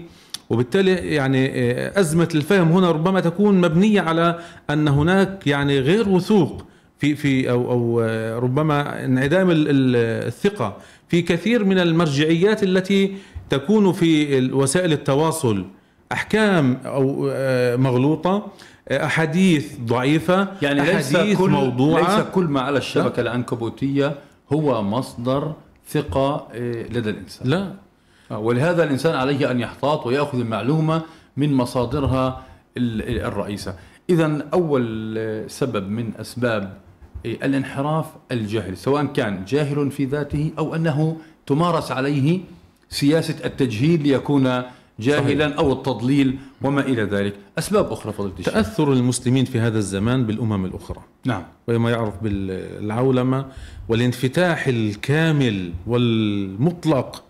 [0.50, 4.38] وبالتالي يعني آه، أزمة الفهم هنا ربما تكون مبنية على
[4.70, 6.64] أن هناك يعني غير وثوق
[6.98, 10.76] في في أو أو آه، ربما انعدام الثقة
[11.08, 13.14] في كثير من المرجعيات التي
[13.50, 15.64] تكون في وسائل التواصل
[16.12, 18.46] أحكام أو آه، مغلوطة
[18.90, 22.16] أحاديث ضعيفة يعني ليس كل موضوعة.
[22.16, 24.14] ليس كل ما على الشبكة العنكبوتية
[24.52, 25.52] هو مصدر
[25.88, 26.48] ثقة
[26.90, 27.48] لدى الإنسان.
[27.48, 27.87] لا.
[28.30, 31.02] ولهذا الإنسان عليه أن يحتاط ويأخذ المعلومة
[31.36, 32.42] من مصادرها
[32.76, 33.74] الرئيسة.
[34.10, 36.78] إذا أول سبب من أسباب
[37.26, 42.40] الانحراف الجهل سواء كان جاهل في ذاته أو أنه تمارس عليه
[42.88, 44.62] سياسة التجهيل ليكون
[45.00, 45.58] جاهلا صحيح.
[45.58, 47.34] أو التضليل وما إلى ذلك.
[47.58, 48.54] أسباب أخرى فضلت الشيخ.
[48.54, 51.00] تأثر المسلمين في هذا الزمان بالأمم الأخرى.
[51.24, 51.42] نعم.
[51.68, 53.46] وما يعرف بالعولمة
[53.88, 57.24] والانفتاح الكامل والمطلق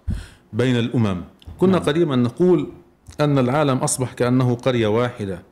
[0.53, 1.21] بين الأمم
[1.59, 1.83] كنا نعم.
[1.83, 2.67] قديما نقول
[3.21, 5.43] أن العالم أصبح كأنه قرية واحدة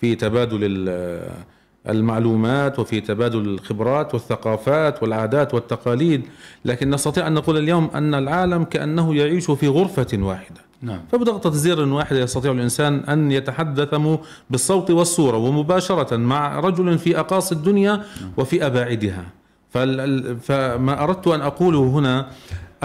[0.00, 0.60] في تبادل
[1.88, 6.22] المعلومات وفي تبادل الخبرات والثقافات والعادات والتقاليد
[6.64, 11.00] لكن نستطيع أن نقول اليوم أن العالم كأنه يعيش في غرفة واحدة نعم.
[11.12, 13.94] فبضغطة زر واحدة يستطيع الإنسان أن يتحدث
[14.50, 18.32] بالصوت والصورة ومباشرة مع رجل في أقاصي الدنيا نعم.
[18.36, 19.24] وفي أباعدها
[20.40, 22.26] فما أردت أن أقوله هنا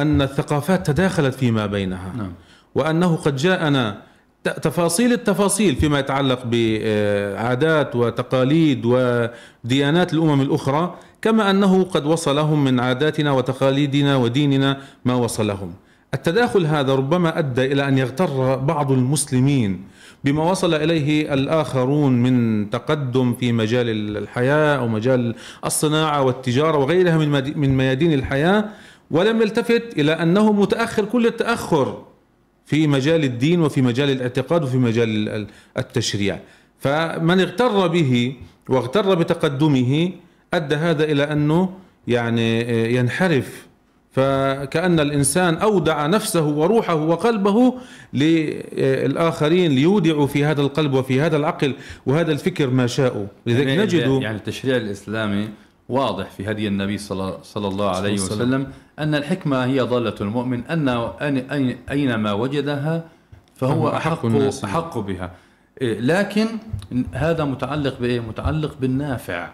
[0.01, 2.31] أن الثقافات تداخلت فيما بينها نعم.
[2.75, 4.01] وأنه قد جاءنا
[4.43, 13.31] تفاصيل التفاصيل فيما يتعلق بعادات وتقاليد وديانات الأمم الأخرى كما أنه قد وصلهم من عاداتنا
[13.31, 15.73] وتقاليدنا وديننا ما وصلهم
[16.13, 19.81] التداخل هذا ربما أدى إلى أن يغتر بعض المسلمين
[20.23, 25.35] بما وصل إليه الآخرون من تقدم في مجال الحياة أو مجال
[25.65, 27.17] الصناعة والتجارة وغيرها
[27.55, 28.65] من ميادين الحياة
[29.11, 32.03] ولم يلتفت إلى أنه متأخر كل التأخر
[32.65, 35.47] في مجال الدين وفي مجال الاعتقاد وفي مجال
[35.77, 36.39] التشريع.
[36.79, 38.33] فمن اغتر به
[38.69, 40.11] واغتر بتقدمه
[40.53, 41.69] أدى هذا إلى أنه
[42.07, 42.59] يعني
[42.95, 43.67] ينحرف.
[44.11, 47.73] فكأن الإنسان أودع نفسه وروحه وقلبه
[48.13, 51.73] للآخرين ليودعوا في هذا القلب وفي هذا العقل
[52.05, 53.25] وهذا الفكر ما شاءوا.
[53.45, 55.49] لذلك يعني نجد يعني التشريع الإسلامي
[55.89, 58.67] واضح في هدي النبي صلى صلى الله عليه وسلم.
[58.99, 63.03] أن الحكمة هي ضالة المؤمن أن أن- أين- أينما وجدها
[63.55, 64.25] فهو أحق
[64.63, 65.31] أحق بها.
[65.81, 66.45] إيه، لكن
[67.13, 69.49] هذا متعلق بإيه؟ متعلق بالنافع.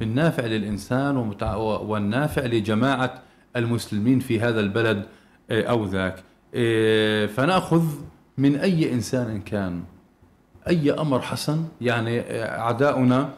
[0.00, 1.16] بالنافع للإنسان
[1.56, 3.22] والنافع لجماعة
[3.56, 5.02] المسلمين في هذا البلد
[5.50, 6.22] إيه، أو ذاك.
[6.54, 7.84] إيه، فنأخذ
[8.38, 9.82] من أي إنسان كان.
[10.68, 13.30] أي أمر حسن يعني أعداؤنا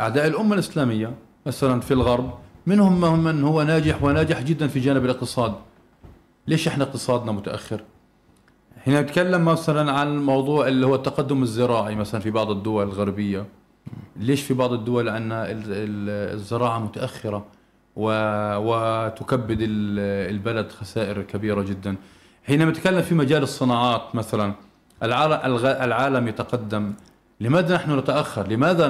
[0.00, 1.10] أعداء الأمة الإسلامية.
[1.46, 2.30] مثلا في الغرب
[2.66, 5.54] منهم من- هو ناجح وناجح جدا في جانب الاقتصاد.
[6.46, 7.80] ليش إحنا اقتصادنا متأخر؟
[8.86, 13.46] هنا نتكلم مثلا عن الموضوع اللي هو التقدم الزراعي مثلا في بعض الدول الغربية.
[14.16, 17.44] ليش في بعض الدول أن ال- ال- الزراعة متأخرة
[17.96, 21.96] و- وتكبد ال- البلد خسائر كبيرة جدا؟
[22.46, 24.52] حينما نتكلم في مجال الصناعات مثلا.
[25.02, 26.92] العالم, يتقدم.
[27.40, 28.88] لماذا نحن نتأخر؟ لماذا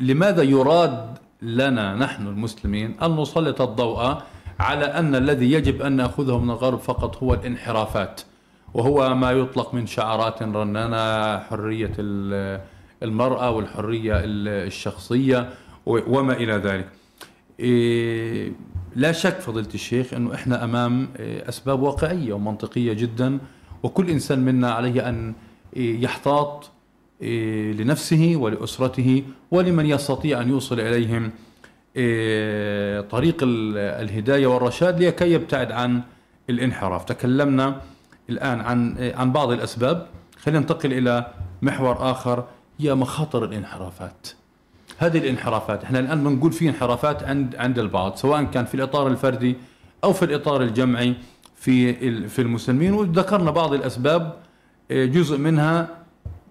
[0.00, 4.16] لماذا يراد لنا نحن المسلمين أن نسلط الضوء
[4.60, 8.20] على أن الذي يجب أن نأخذه من الغرب فقط هو الانحرافات
[8.74, 12.60] وهو ما يطلق من شعارات رنانة حرية ال-
[13.02, 15.48] المرأة والحرية ال- الشخصية
[15.86, 16.88] وما إلى ذلك.
[17.60, 18.52] إيه،
[18.96, 23.38] لا شك فضيلة الشيخ أنه إحنا أمام إيه، أسباب واقعية ومنطقية جدا
[23.82, 25.34] وكل إنسان منا عليه أن
[25.76, 26.70] إيه، يحتاط
[27.72, 31.30] لنفسه ولأسرته ولمن يستطيع أن يوصل إليهم.
[31.96, 36.02] إيه، طريق ال- الهداية والرشاد لكي يبتعد عن
[36.50, 37.04] الانحراف.
[37.04, 37.80] تكلمنا
[38.30, 40.06] الآن عن إيه، عن بعض الأسباب.
[40.42, 41.26] خلينا ننتقل إلى
[41.62, 42.44] محور آخر
[42.78, 44.28] هي مخاطر الانحرافات.
[44.98, 49.56] هذه الانحرافات إحنا الآن بنقول في انحرافات عند عند البعض سواء كان في الإطار الفردي
[50.04, 51.14] أو في الإطار الجمعي
[51.56, 51.92] في
[52.28, 52.92] في المسلمين.
[52.94, 54.32] وذكرنا بعض الأسباب
[54.90, 55.88] آه، جزء منها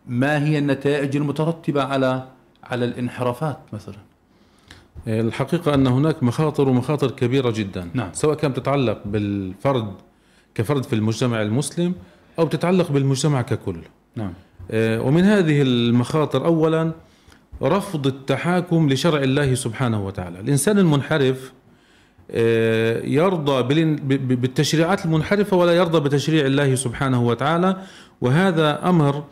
[0.08, 2.28] ما هي النتائج المترتبة على
[2.64, 3.96] على الانحرافات مثلا؟
[5.08, 7.90] الحقيقة أن هناك مخاطر ومخاطر كبيرة جدا.
[7.94, 8.10] نعم.
[8.14, 9.94] سواء كانت تتعلق بالفرد
[10.56, 11.96] كفرد في المجتمع المسلم
[12.40, 13.78] أو تتعلق بالمجتمع ككل.
[14.16, 14.34] نعم.
[14.72, 16.92] آه، ومن هذه المخاطر أولا
[17.62, 20.40] رفض التحاكم لشرع الله سبحانه وتعالى.
[20.40, 21.54] الإنسان المنحرف
[22.32, 23.64] آه، يرضى
[24.18, 27.78] بالتشريعات المنحرفة ولا يرضى بتشريع الله سبحانه وتعالى
[28.22, 29.24] وهذا أمر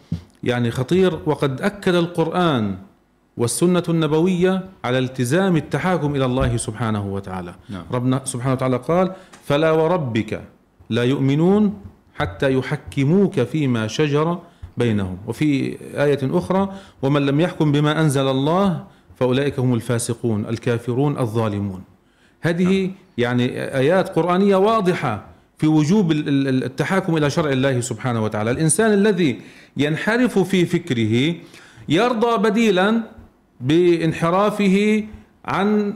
[0.43, 2.75] يعني خطير وقد أكد القرآن
[3.37, 7.55] والسنة النبوية على التزام التحاكم إلى الله سبحانه وتعالى.
[7.69, 7.83] نعم.
[7.91, 9.11] ربنا سبحانه وتعالى قال
[9.45, 10.41] فلا وربك
[10.89, 11.73] لا يؤمنون
[12.15, 14.39] حتى يحكموك فيما شجر
[14.77, 15.17] بينهم.
[15.27, 18.83] وفي آية أخرى ومن لم يحكم بما أنزل الله
[19.15, 21.83] فأولئك هم الفاسقون الكافرون الظالمون.
[22.41, 23.45] هذه يعني
[23.77, 25.30] آيات قرآنية واضحة
[25.61, 28.51] في وجوب ال- ال- التحاكم إلى شرع الله سبحانه وتعالى.
[28.51, 29.39] الإنسان الذي
[29.77, 31.35] ينحرف في فكره
[31.89, 33.01] يرضى بديلا
[33.61, 35.03] بانحرافه
[35.45, 35.93] عن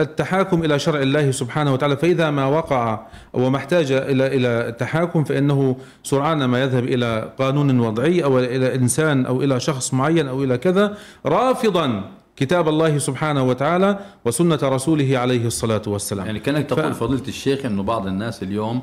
[0.00, 1.96] التحاكم إلى شرع الله سبحانه وتعالى.
[1.96, 8.24] فإذا ما وقع وما احتاج إلى إلى التحاكم فإنه سرعان ما يذهب إلى قانون وضعي
[8.24, 10.96] أو إلى إنسان أو إلى شخص معين أو إلى كذا
[11.26, 16.26] رافضا كتاب الله سبحانه وتعالى وسنة رسوله عليه الصلاة والسلام.
[16.26, 18.82] يعني كأنك تقول فضيلة الشيخ إنه بعض الناس اليوم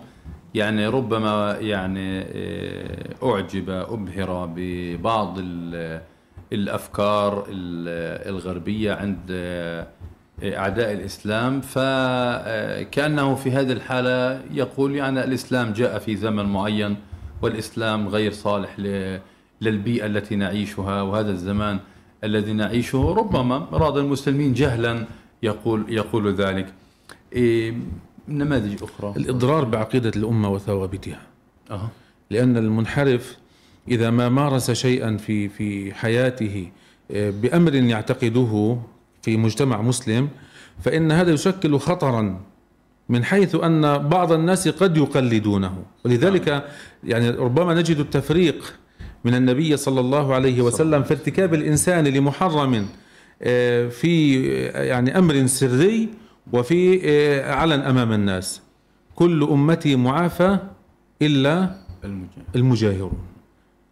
[0.56, 6.02] يعني ربما يعني آه، أعجب أبهر ببعض ال-
[6.54, 9.88] الأفكار ال- الغربية عند آه،
[10.44, 11.62] أعداء الإسلام.
[11.62, 16.96] فكانه في هذه الحالة يقول يعني الإسلام جاء في زمن معين
[17.42, 19.20] والإسلام غير صالح ل-
[19.62, 21.02] للبيئة التي نعيشها.
[21.02, 21.80] وهذا الزمان
[22.26, 25.06] الذي نعيشه ربما اراد المسلمين جهلا
[25.44, 26.74] يقول يقول ذلك.
[27.34, 27.74] إيه،
[28.28, 31.22] نماذج أخرى؟ الإضرار بعقيدة الأمة وثوابتها.
[31.72, 31.90] أه.
[32.30, 33.38] لأن المنحرف
[33.88, 36.72] إذا ما مارس شيئا في في حياته
[37.12, 38.78] آه، بأمر يعتقده
[39.22, 40.30] في مجتمع مسلم
[40.84, 42.42] فإن هذا يشكل خطرا
[43.10, 45.84] من حيث أن بعض الناس قد يقلدونه.
[46.06, 46.66] ولذلك
[47.04, 48.74] يعني ربما نجد التفريق
[49.26, 52.88] من النبي صلى الله عليه وسلم في ارتكاب الإنسان لمحرم
[53.42, 56.10] آه، في آه، يعني أمر سري
[56.54, 58.62] وفي آه، علن أمام الناس.
[59.16, 60.58] كل أمتي معافى
[61.22, 61.76] إلا
[62.56, 63.26] المجاهرون.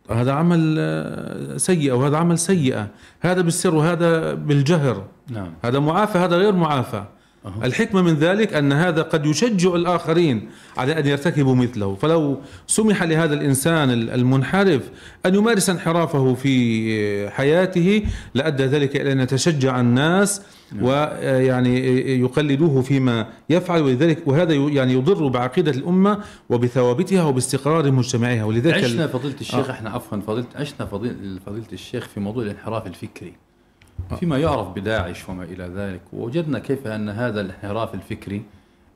[0.09, 2.87] هذا عمل سيئة وهذا عمل سيئة.
[3.21, 5.05] هذا بالسر وهذا بالجهر.
[5.29, 5.53] نعم.
[5.63, 7.03] هذا معافى هذا غير معافى.
[7.45, 7.65] أها.
[7.65, 11.95] الحكمة من ذلك أن هذا قد يشجع الآخرين على أن يرتكبوا مثله.
[11.95, 14.81] فلو سمح لهذا الإنسان المنحرف
[15.25, 20.41] أن يمارس انحرافه في حياته لأدى ذلك إلى أن يتشجع الناس
[20.81, 21.79] ويعني
[22.19, 23.81] يقلدوه فيما يفعل.
[23.81, 26.19] ولذلك وهذا يعني يضر بعقيدة الأمة
[26.49, 28.43] وبثوابتها وباستقرار مجتمعها.
[28.43, 30.85] ولذلك عشنا فضيلة الشيخ إحنا عفوا فضيله عشنا
[31.45, 33.33] فضيلة الشيخ في موضوع الانحراف الفكري.
[34.19, 36.01] فيما يعرف بداعش وما إلى ذلك.
[36.13, 38.43] وجدنا كيف أن هذا الانحراف الفكري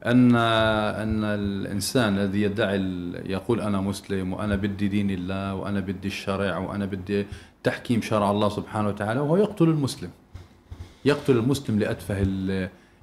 [0.06, 2.82] أن أن الإنسان الذي يدعي
[3.26, 7.26] يقول أنا مسلم وأنا بدي دين الله وأنا بدي الشرع وأنا بدي
[7.64, 10.10] تحكيم شرع الله سبحانه وتعالى وهو يقتل المسلم.
[11.06, 12.26] يقتل المسلم لأتفه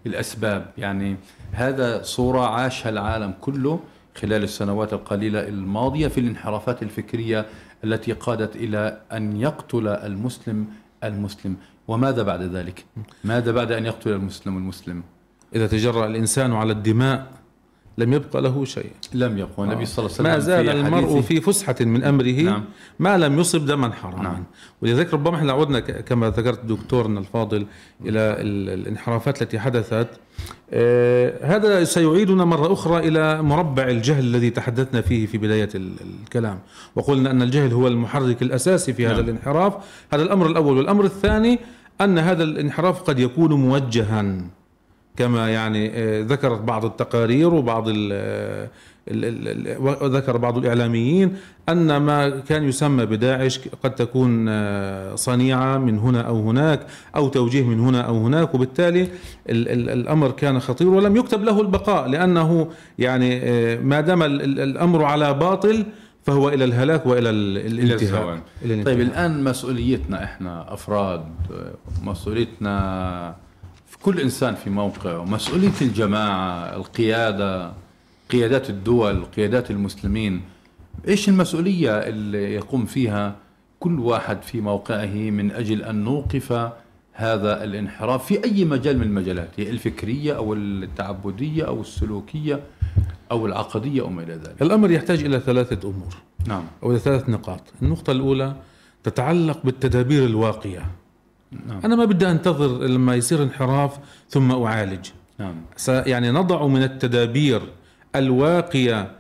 [0.07, 0.71] الأسباب.
[0.79, 1.17] يعني
[1.53, 3.81] هذا صورة عاشها العالم كله
[4.15, 7.47] خلال السنوات القليلة الماضية في الانحرافات الفكرية
[7.85, 10.67] التي قادت إلى أن يقتل المسلم
[11.05, 11.57] المسلم.
[11.89, 12.85] وماذا بعد ذلك؟
[13.25, 15.03] ماذا بعد أن يقتل المسلم المسلم؟
[15.55, 17.31] إذا تجرأ الإنسان على الدماء
[17.99, 19.87] لم يبقى له شيء لم يبقى النبي.
[19.87, 22.65] صلى الله عليه وسلم ما زال المرء في فسحة من أمره نعم.
[22.99, 24.45] ما لم يصب دما حراما نعم.
[24.83, 27.67] ولذلك ربما إحنا عدنا كما ذكرت دكتورنا الفاضل
[28.05, 30.09] إلى ال- الانحرافات التي حدثت
[30.73, 35.93] آه، هذا سيعيدنا مرة أخرى إلى مربع الجهل الذي تحدثنا فيه في بداية ال-
[36.25, 36.59] الكلام
[36.97, 39.25] وقلنا أن الجهل هو المحرك الأساسي في هذا نعم.
[39.25, 39.75] الانحراف
[40.13, 41.59] هذا الأمر الأول والأمر الثاني
[42.01, 44.35] أن هذا الانحراف قد يكون موجها
[45.17, 48.13] كما يعني آه، ذكرت بعض التقارير وبعض ال
[49.09, 51.37] ال- ال- ال- وذكر بعض الإعلاميين
[51.69, 56.87] أن ما كان يسمى بداعش قد تكون آه، صنيعة من هنا أو هناك
[57.17, 59.09] أو توجيه من هنا أو هناك وبالتالي ال
[59.69, 64.61] ال الأمر كان خطير ولم يكتب له البقاء لأنه يعني آه، ما دام ال- ال-
[64.61, 65.85] الأمر على باطل
[66.23, 68.39] فهو إلى الهلاك وإلى ال- إلى الانتهاء
[68.85, 69.01] طيب.
[69.01, 71.25] الآن مسؤوليتنا إحنا أفراد
[72.03, 73.35] مسؤوليتنا
[74.05, 75.25] كل إنسان في موقعه.
[75.25, 77.73] مسؤولية الجماعة القيادة
[78.31, 80.43] قيادات الدول قيادات المسلمين
[81.09, 83.37] إيش المسؤولية اللي يقوم فيها
[83.81, 86.71] كل واحد في موقعه من أجل أن نوقف
[87.13, 92.61] هذا الانحراف في أي مجال من المجالات هي الفكرية أو التعبدية أو السلوكية
[93.31, 94.63] أو العقدية أو ما إلى ذلك.
[94.63, 96.65] الأمر يحتاج إلى ثلاثة أمور نعم.
[96.83, 97.61] أو إلى ثلاث نقاط.
[97.83, 98.57] النقطة الأولى
[99.05, 100.91] تتعلق بالتدابير الواقية.
[101.67, 101.81] نعم.
[101.85, 103.99] أنا ما بدي أنتظر لما يصير انحراف
[104.29, 105.07] ثم أعالج.
[105.39, 105.55] نعم.
[105.89, 107.63] يعني نضع من التدابير
[108.17, 109.11] الواقية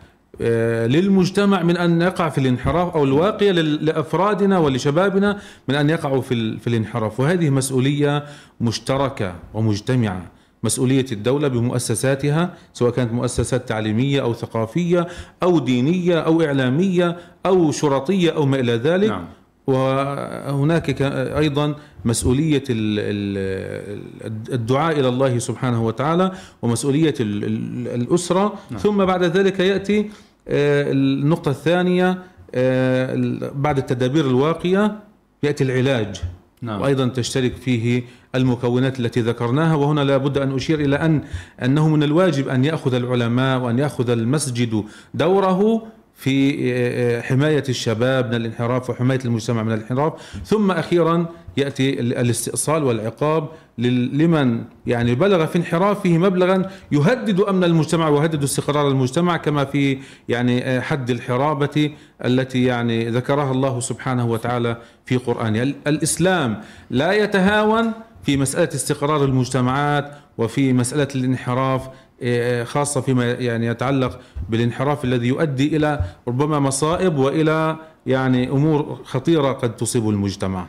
[0.41, 6.59] آه، للمجتمع من أن يقع في الانحراف أو الواقية لأفرادنا ولشبابنا من أن يقعوا في
[6.59, 7.20] في الانحراف.
[7.20, 8.24] وهذه مسؤولية
[8.61, 10.30] مشتركة ومجتمعة.
[10.62, 15.07] مسؤولية الدولة بمؤسساتها سواء كانت مؤسسات تعليمية أو ثقافية
[15.43, 17.16] أو دينية أو إعلامية
[17.47, 19.09] أو شرطية أو ما إلى ذلك.
[19.09, 19.24] نعم.
[19.67, 21.03] وهناك
[21.43, 28.53] أيضا مسؤولية ال- ال- الدعاء إلى الله سبحانه وتعالى ومسؤولية ال- ال- الأسرة.
[28.79, 30.11] ثم بعد ذلك يأتي
[30.49, 32.19] آه، النقطة الثانية
[32.55, 34.99] آه، بعد التدابير الواقية
[35.43, 36.21] يأتي العلاج.
[36.62, 36.81] نعم.
[36.81, 38.03] وأيضا تشترك فيه
[38.35, 39.75] المكونات التي ذكرناها.
[39.75, 41.23] وهنا لابد أن أشير إلى ان
[41.62, 44.85] أنه من الواجب أن يأخذ العلماء وأن يأخذ المسجد
[45.15, 45.83] دوره.
[46.17, 50.12] في حماية الشباب من الانحراف وحماية المجتمع من الانحراف.
[50.45, 53.49] ثم أخيرا يأتي ال- الاستئصال والعقاب
[53.79, 59.99] لمن يعني بلغ في انحرافه مبلغا يهدد أمن المجتمع ويهدد استقرار المجتمع كما في
[60.29, 61.91] يعني حد الحرابة
[62.25, 66.61] التي يعني ذكرها الله سبحانه وتعالى في قرآنه ال- الإسلام
[66.91, 67.93] لا يتهاون
[68.25, 71.89] في مسألة استقرار المجتمعات وفي مسألة الانحراف
[72.22, 74.18] إيه، خاصة فيما يعني يتعلق
[74.49, 80.66] بالانحراف الذي يؤدي إلى ربما مصائب وإلى يعني أمور خطيرة قد تصيب المجتمع.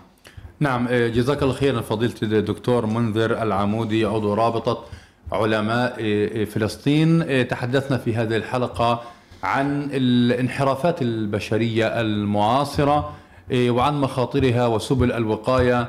[0.60, 4.84] نعم آه، جزاك الله خيرا فضيلة الدكتور منذر العمودي عضو رابطة
[5.32, 7.22] علماء آه، آه، فلسطين.
[7.22, 9.02] آه، تحدثنا في هذه الحلقة
[9.44, 13.12] عن الانحرافات البشرية المعاصرة
[13.52, 15.88] آه، وعن مخاطرها وسبل الوقاية آه،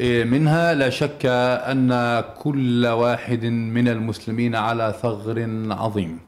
[0.00, 6.18] منها لا شك أن كل واحد من المسلمين على ثغر عظيم.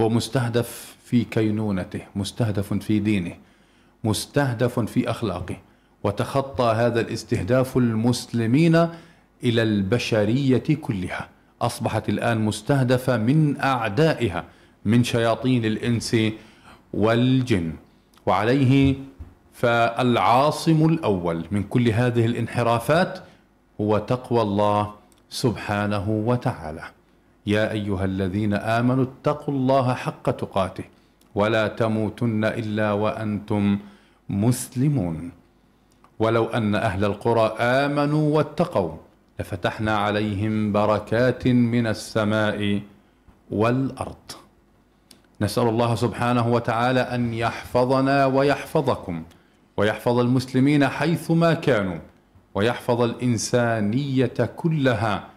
[0.00, 3.32] هو مستهدف في كينونته مستهدف في دينه
[4.04, 5.56] مستهدف في أخلاقه
[6.04, 8.74] وتخطى هذا الاستهداف المسلمين
[9.44, 11.28] إلى البشرية كلها.
[11.62, 14.44] أصبحت الآن مستهدفة من أعدائها
[14.84, 16.16] من شياطين الإنس
[16.92, 17.72] والجن.
[18.26, 18.94] وعليه
[19.54, 23.18] فالعاصم الأول من كل هذه الانحرافات
[23.80, 24.92] هو تقوى الله
[25.30, 26.82] سبحانه وتعالى.
[27.46, 30.84] يا أيها الذين آمنوا اتقوا الله حق تقاته
[31.34, 33.78] ولا تموتن إلا وأنتم
[34.28, 35.30] مسلمون.
[36.18, 38.90] ولو أن أهل القرى آمنوا واتقوا
[39.40, 42.80] لفتحنا عليهم بركات من السماء
[43.50, 44.28] والأرض.
[45.40, 49.22] نسأل الله سبحانه وتعالى أن يحفظنا ويحفظكم.
[49.76, 51.98] ويحفظ المسلمين حيثما كانوا
[52.54, 55.28] ويحفظ الإنسانية كلها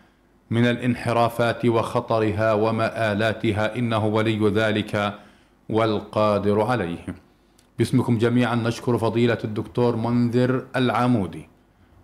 [0.49, 5.13] من الانحرافات وخطرها ومآلاتها إنه ولي ذلك
[5.69, 7.05] والقادر عليه.
[7.79, 11.47] باسمكم جميعا نشكر فضيلة الدكتور منذر العمودي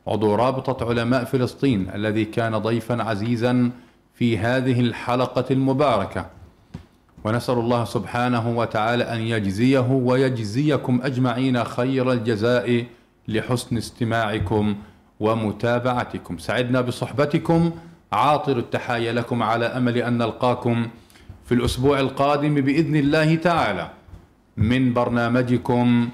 [0.08, 3.72] عضو رابطة علماء فلسطين الذي كان ضيفا عزيزا
[4.14, 6.30] في هذه الحلقة المباركة
[7.24, 12.86] ونسأل الله سبحانه وتعالى أن يجزيه ويجزيكم أجمعين خير الجزاء
[13.28, 14.76] لحسن استماعكم
[15.20, 16.38] ومتابعتكم.
[16.38, 17.72] سعدنا بصحبتكم.
[18.12, 20.88] عاطر التحايا لكم على أمل أن نلقاكم
[21.46, 23.90] في الأسبوع القادم بإذن الله تعالى
[24.58, 26.10] من برنامجكم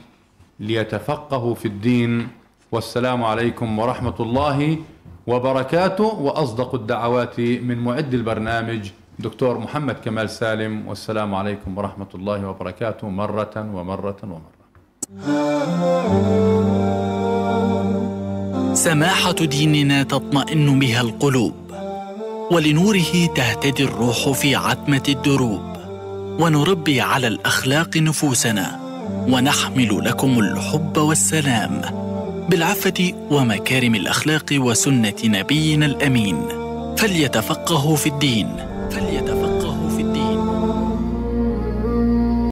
[0.59, 2.27] ليتفقهوا في الدين.
[2.71, 4.77] والسلام عليكم ورحمة الله
[5.27, 6.03] وبركاته.
[6.05, 8.89] وأصدق الدعوات من معد البرنامج
[9.19, 14.59] دكتور محمد كمال سالم والسلام عليكم ورحمة الله وبركاته مرة ومرة ومرة.
[18.73, 21.53] سماحة ديننا تطمئن بها القلوب
[22.51, 25.77] ولنوره تهتدي الروح في عتمة الدروب.
[26.39, 28.79] ونربي على الأخلاق نفوسنا
[29.29, 31.81] ونحمل لكم الحب والسلام
[32.49, 36.47] بالعفة ومكارم الأخلاق وسنة نبينا الأمين.
[36.97, 38.68] فليتفقهوا في الدين.
[38.89, 39.38] فليتفقهوا